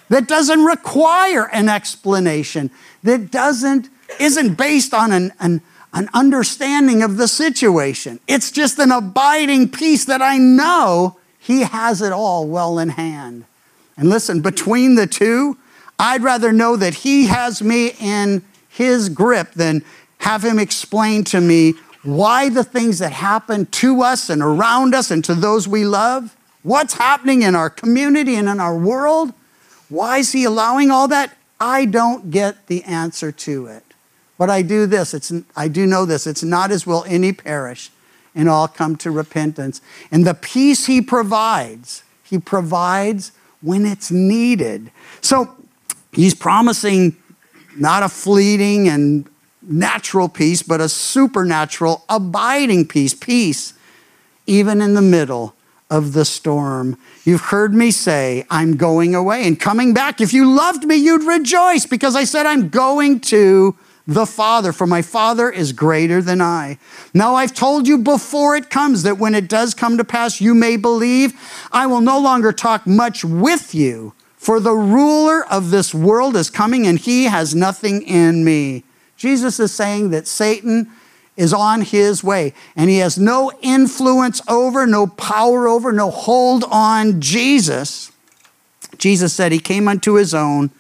that 0.10 0.28
doesn't 0.28 0.66
require 0.66 1.50
an 1.54 1.70
explanation, 1.70 2.70
that 3.04 3.32
doesn't, 3.32 3.88
isn't 4.20 4.56
based 4.56 4.94
on 4.94 5.14
an, 5.14 5.32
an, 5.40 5.62
an 5.94 6.10
understanding 6.14 7.02
of 7.02 7.18
the 7.18 7.28
situation. 7.28 8.20
It's 8.28 8.52
just 8.52 8.78
an 8.80 8.92
abiding 8.92 9.70
peace 9.70 10.06
that 10.06 10.22
I 10.22 10.38
know 10.38 11.18
he 11.40 11.62
has 11.62 12.02
it 12.02 12.12
all 12.12 12.46
well 12.46 12.78
in 12.78 12.90
hand. 12.90 13.46
And 13.98 14.08
listen, 14.08 14.42
between 14.42 14.96
the 14.96 15.08
two, 15.08 15.58
I'd 15.98 16.22
rather 16.22 16.54
know 16.54 16.76
that 16.76 16.94
He 16.94 17.26
has 17.26 17.62
me 17.62 17.94
in 18.00 18.44
His 18.70 19.10
grip 19.10 19.54
than 19.54 19.84
have 20.20 20.44
Him 20.44 20.60
explain 20.60 21.24
to 21.26 21.42
me 21.42 21.74
why 22.04 22.50
the 22.50 22.64
things 22.64 23.00
that 23.00 23.12
happen 23.12 23.66
to 23.66 24.04
us 24.04 24.30
and 24.30 24.42
around 24.42 24.94
us 24.94 25.12
and 25.12 25.24
to 25.26 25.34
those 25.34 25.68
we 25.68 25.86
love, 25.86 26.38
what's 26.64 26.94
happening 26.94 27.42
in 27.42 27.56
our 27.56 27.70
community 27.70 28.36
and 28.36 28.48
in 28.48 28.60
our 28.60 28.78
world, 28.78 29.34
why 29.90 30.20
is 30.20 30.32
He 30.32 30.44
allowing 30.44 30.92
all 30.92 31.08
that? 31.08 31.36
I 31.60 31.86
don't 31.86 32.32
get 32.32 32.68
the 32.68 32.84
answer 32.84 33.32
to 33.32 33.66
it. 33.66 33.84
But 34.40 34.50
I 34.50 34.64
do 34.64 34.88
this, 34.88 35.14
it's, 35.14 35.32
I 35.56 35.68
do 35.68 35.86
know 35.86 36.06
this, 36.06 36.26
it's 36.26 36.42
not 36.42 36.72
as 36.72 36.88
will 36.88 37.06
any 37.08 37.34
perish 37.34 37.92
and 38.34 38.50
all 38.50 38.68
come 38.68 38.96
to 38.96 39.12
repentance. 39.12 39.82
And 40.12 40.26
the 40.26 40.34
peace 40.34 40.88
He 40.88 41.02
provides, 41.02 42.02
He 42.24 42.40
provides 42.40 43.34
when 43.62 43.86
it's 43.86 44.10
needed. 44.10 44.92
So 45.22 45.56
he's 46.12 46.34
promising 46.34 47.16
not 47.78 48.04
a 48.04 48.10
fleeting 48.10 48.88
and 48.88 49.30
natural 49.62 50.30
peace, 50.30 50.64
but 50.64 50.82
a 50.82 50.90
supernatural, 50.90 52.06
abiding 52.10 52.88
peace, 52.88 53.14
peace 53.14 53.74
even 54.48 54.82
in 54.82 54.94
the 54.94 55.02
middle 55.02 55.54
of 55.90 56.14
the 56.14 56.26
storm. 56.26 56.98
You've 57.24 57.42
heard 57.42 57.74
me 57.74 57.92
say, 57.92 58.46
I'm 58.50 58.78
going 58.78 59.14
away 59.14 59.46
and 59.46 59.60
coming 59.60 59.94
back. 59.94 60.22
If 60.22 60.34
you 60.34 60.50
loved 60.50 60.86
me, 60.86 60.96
you'd 60.96 61.24
rejoice 61.24 61.86
because 61.86 62.16
I 62.16 62.24
said, 62.24 62.46
I'm 62.46 62.70
going 62.70 63.20
to 63.22 63.76
the 64.10 64.26
Father, 64.26 64.74
for 64.74 64.88
my 64.88 65.04
Father 65.04 65.52
is 65.52 65.72
greater 65.72 66.20
than 66.20 66.42
I. 66.42 66.80
Now 67.14 67.36
I've 67.36 67.54
told 67.54 67.88
you 67.88 68.00
before 68.00 68.56
it 68.56 68.72
comes 68.72 69.04
that 69.04 69.20
when 69.20 69.36
it 69.36 69.48
does 69.48 69.76
come 69.76 70.00
to 70.00 70.04
pass, 70.04 70.42
you 70.42 70.56
may 70.56 70.78
believe. 70.78 71.40
I 71.72 71.86
will 71.86 72.02
no 72.02 72.20
longer 72.20 72.52
talk 72.52 72.88
much 72.88 73.24
with 73.24 73.76
you, 73.76 74.14
for 74.36 74.60
the 74.60 74.74
ruler 74.74 75.46
of 75.46 75.70
this 75.70 75.94
world 75.94 76.36
is 76.36 76.50
coming 76.50 76.88
and 76.88 76.98
he 76.98 77.26
has 77.26 77.54
nothing 77.54 78.02
in 78.02 78.44
me. 78.44 78.84
Jesus 79.16 79.60
is 79.60 79.72
saying 79.72 80.10
that 80.10 80.26
Satan 80.26 80.90
is 81.38 81.54
on 81.54 81.82
his 81.82 82.24
way 82.24 82.56
and 82.76 82.90
he 82.90 82.98
has 82.98 83.20
no 83.20 83.52
influence 83.62 84.42
over, 84.48 84.88
no 84.88 85.06
power 85.06 85.68
over, 85.68 85.92
no 85.92 86.10
hold 86.10 86.64
on 86.72 87.22
Jesus. 87.22 88.12
Jesus 88.98 89.34
said 89.34 89.52
he 89.52 89.60
came 89.60 89.88
unto 89.88 90.14
his 90.14 90.34
own 90.34 90.72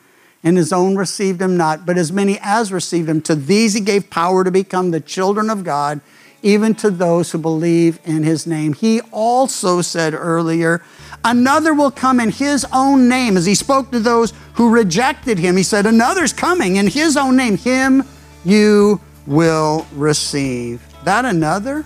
and 0.43 0.58
his 0.58 0.71
own 0.71 0.95
received 0.95 1.41
him 1.41 1.58
not, 1.58 1.86
but 1.86 1.97
as 1.97 2.12
many 2.12 2.39
as 2.41 2.71
received 2.71 3.10
him, 3.10 3.21
to 3.21 3.36
these 3.36 3.73
he 3.73 3.82
gave 3.82 4.10
power 4.10 4.43
to 4.43 4.52
become 4.52 4.91
the 4.91 5.02
children 5.02 5.49
of 5.49 5.63
God, 5.63 5.99
even 6.41 6.73
to 6.75 6.89
those 6.89 7.32
who 7.32 7.38
believe 7.38 7.99
in 8.06 8.23
his 8.23 8.47
name. 8.47 8.73
He 8.73 9.02
also 9.12 9.82
said 9.82 10.13
earlier, 10.13 10.82
Another 11.25 11.73
will 11.73 11.91
come 11.91 12.21
in 12.21 12.32
his 12.32 12.65
own 12.71 13.10
name. 13.10 13.36
As 13.36 13.45
he 13.45 13.56
spoke 13.56 13.91
to 13.91 13.99
those 13.99 14.34
who 14.54 14.69
rejected 14.69 15.38
him, 15.38 15.58
he 15.58 15.63
said, 15.63 15.86
Another's 15.86 16.32
coming 16.32 16.78
in 16.78 16.88
his 16.88 17.17
own 17.17 17.36
name. 17.36 17.58
Him 17.58 18.04
you 18.45 19.02
will 19.28 19.86
receive. 19.93 20.82
That 21.04 21.25
another? 21.25 21.86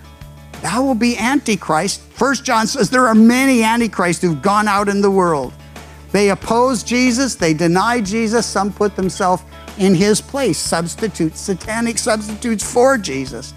That 0.61 0.77
will 0.79 0.95
be 0.95 1.17
Antichrist. 1.17 2.01
First 2.01 2.45
John 2.45 2.67
says 2.67 2.89
there 2.89 3.07
are 3.07 3.15
many 3.15 3.63
Antichrists 3.63 4.21
who've 4.21 4.41
gone 4.41 4.67
out 4.67 4.87
in 4.87 5.01
the 5.01 5.11
world. 5.11 5.53
They 6.13 6.29
oppose 6.29 6.83
Jesus, 6.83 7.33
they 7.33 7.55
deny 7.55 7.99
Jesus, 7.99 8.45
some 8.45 8.71
put 8.71 8.95
themselves 8.95 9.43
in 9.79 9.95
his 9.95 10.21
place, 10.21 10.59
substitutes, 10.59 11.39
satanic 11.39 11.97
substitutes 11.97 12.63
for 12.63 12.99
Jesus. 12.99 13.55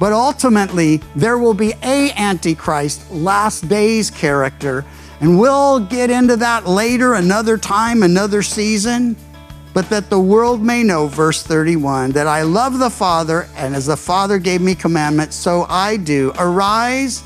But 0.00 0.14
ultimately, 0.14 1.02
there 1.14 1.36
will 1.36 1.52
be 1.52 1.74
a 1.82 2.10
antichrist, 2.12 3.10
last 3.10 3.68
days 3.68 4.10
character, 4.10 4.86
and 5.20 5.38
we'll 5.38 5.80
get 5.80 6.08
into 6.08 6.34
that 6.36 6.66
later, 6.66 7.14
another 7.14 7.58
time, 7.58 8.02
another 8.02 8.42
season. 8.42 9.14
But 9.74 9.90
that 9.90 10.08
the 10.08 10.18
world 10.18 10.62
may 10.62 10.82
know, 10.82 11.08
verse 11.08 11.42
31, 11.42 12.12
that 12.12 12.26
I 12.26 12.40
love 12.40 12.78
the 12.78 12.90
Father, 12.90 13.48
and 13.54 13.76
as 13.76 13.86
the 13.86 13.96
Father 13.98 14.38
gave 14.38 14.62
me 14.62 14.74
commandments, 14.74 15.36
so 15.36 15.66
I 15.68 15.98
do. 15.98 16.32
Arise, 16.38 17.22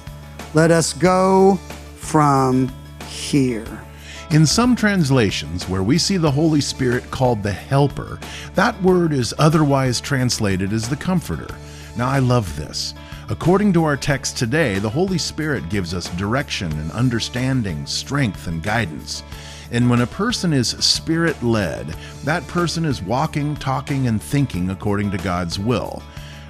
let 0.54 0.72
us 0.72 0.92
go 0.92 1.56
from 1.96 2.72
here. 3.08 3.85
In 4.32 4.44
some 4.44 4.74
translations, 4.74 5.68
where 5.68 5.84
we 5.84 5.98
see 5.98 6.16
the 6.16 6.32
Holy 6.32 6.60
Spirit 6.60 7.08
called 7.12 7.44
the 7.44 7.52
Helper, 7.52 8.18
that 8.54 8.80
word 8.82 9.12
is 9.12 9.32
otherwise 9.38 10.00
translated 10.00 10.72
as 10.72 10.88
the 10.88 10.96
Comforter. 10.96 11.54
Now, 11.96 12.08
I 12.08 12.18
love 12.18 12.56
this. 12.56 12.92
According 13.28 13.72
to 13.74 13.84
our 13.84 13.96
text 13.96 14.36
today, 14.36 14.80
the 14.80 14.90
Holy 14.90 15.16
Spirit 15.16 15.68
gives 15.68 15.94
us 15.94 16.08
direction 16.16 16.72
and 16.72 16.90
understanding, 16.90 17.86
strength 17.86 18.48
and 18.48 18.64
guidance. 18.64 19.22
And 19.70 19.88
when 19.88 20.00
a 20.00 20.06
person 20.08 20.52
is 20.52 20.70
spirit 20.70 21.40
led, 21.40 21.94
that 22.24 22.46
person 22.48 22.84
is 22.84 23.00
walking, 23.00 23.54
talking, 23.54 24.08
and 24.08 24.20
thinking 24.20 24.70
according 24.70 25.12
to 25.12 25.18
God's 25.18 25.56
will. 25.56 26.02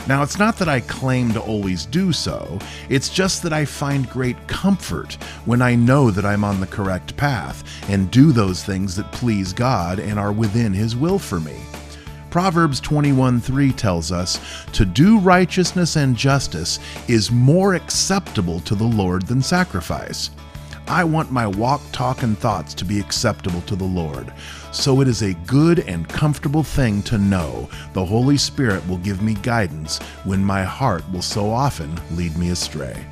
Now, 0.09 0.23
it's 0.23 0.39
not 0.39 0.57
that 0.59 0.69
I 0.69 0.81
claim 0.81 1.33
to 1.33 1.41
always 1.41 1.85
do 1.85 2.13
so, 2.13 2.61
it's 2.89 3.09
just 3.09 3.43
that 3.43 3.53
I 3.53 3.65
find 3.65 4.09
great 4.09 4.47
comfort 4.47 5.15
when 5.47 5.61
I 5.61 5.75
know 5.75 6.13
that 6.13 6.25
I'm 6.25 6.45
on 6.45 6.61
the 6.61 6.67
correct 6.69 7.17
path 7.17 7.65
and 7.89 8.11
do 8.11 8.31
those 8.31 8.63
things 8.63 8.95
that 8.97 9.11
please 9.11 9.53
God 9.53 9.99
and 9.99 10.17
are 10.19 10.31
within 10.31 10.73
His 10.73 10.95
will 10.95 11.19
for 11.19 11.41
me. 11.41 11.57
Proverbs 12.31 12.81
21:3 12.81 13.73
tells 13.73 14.13
us, 14.13 14.39
"To 14.73 14.85
do 14.85 15.19
righteousness 15.19 15.97
and 15.97 16.17
justice 16.17 16.79
is 17.09 17.33
more 17.33 17.75
acceptable 17.75 18.61
to 18.61 18.75
the 18.77 18.85
Lord 18.85 19.27
than 19.27 19.43
sacrifice." 19.43 20.31
I 20.89 21.03
want 21.03 21.33
my 21.33 21.47
walk, 21.47 21.81
talk, 21.91 22.23
and 22.23 22.39
thoughts 22.39 22.73
to 22.75 22.85
be 22.85 23.01
acceptable 23.01 23.61
to 23.63 23.75
the 23.75 23.85
Lord. 23.85 24.33
So 24.73 25.01
it 25.01 25.09
is 25.09 25.23
a 25.23 25.35
good 25.47 25.81
and 25.81 26.09
comfortable 26.09 26.63
thing 26.63 27.03
to 27.05 27.19
know 27.19 27.69
the 27.93 28.05
Holy 28.05 28.37
Spirit 28.37 28.87
will 28.87 28.99
give 28.99 29.21
me 29.21 29.35
guidance 29.35 29.99
when 30.25 30.45
my 30.45 30.63
heart 30.63 31.03
will 31.13 31.23
so 31.23 31.51
often 31.51 32.01
lead 32.13 32.37
me 32.37 32.51
astray. 32.51 33.05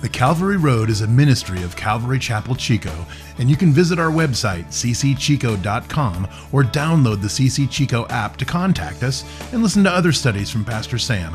The 0.00 0.08
Calvary 0.08 0.56
Road 0.56 0.88
is 0.88 1.02
a 1.02 1.06
ministry 1.06 1.62
of 1.62 1.76
Calvary 1.76 2.18
Chapel 2.18 2.54
Chico, 2.54 3.04
and 3.36 3.50
you 3.50 3.56
can 3.56 3.70
visit 3.70 3.98
our 3.98 4.10
website, 4.10 4.64
ccchico.com, 4.68 6.26
or 6.52 6.62
download 6.62 7.20
the 7.20 7.28
CC 7.28 7.70
Chico 7.70 8.06
app 8.08 8.38
to 8.38 8.46
contact 8.46 9.02
us 9.02 9.24
and 9.52 9.62
listen 9.62 9.84
to 9.84 9.90
other 9.90 10.12
studies 10.12 10.48
from 10.48 10.64
Pastor 10.64 10.96
Sam. 10.96 11.34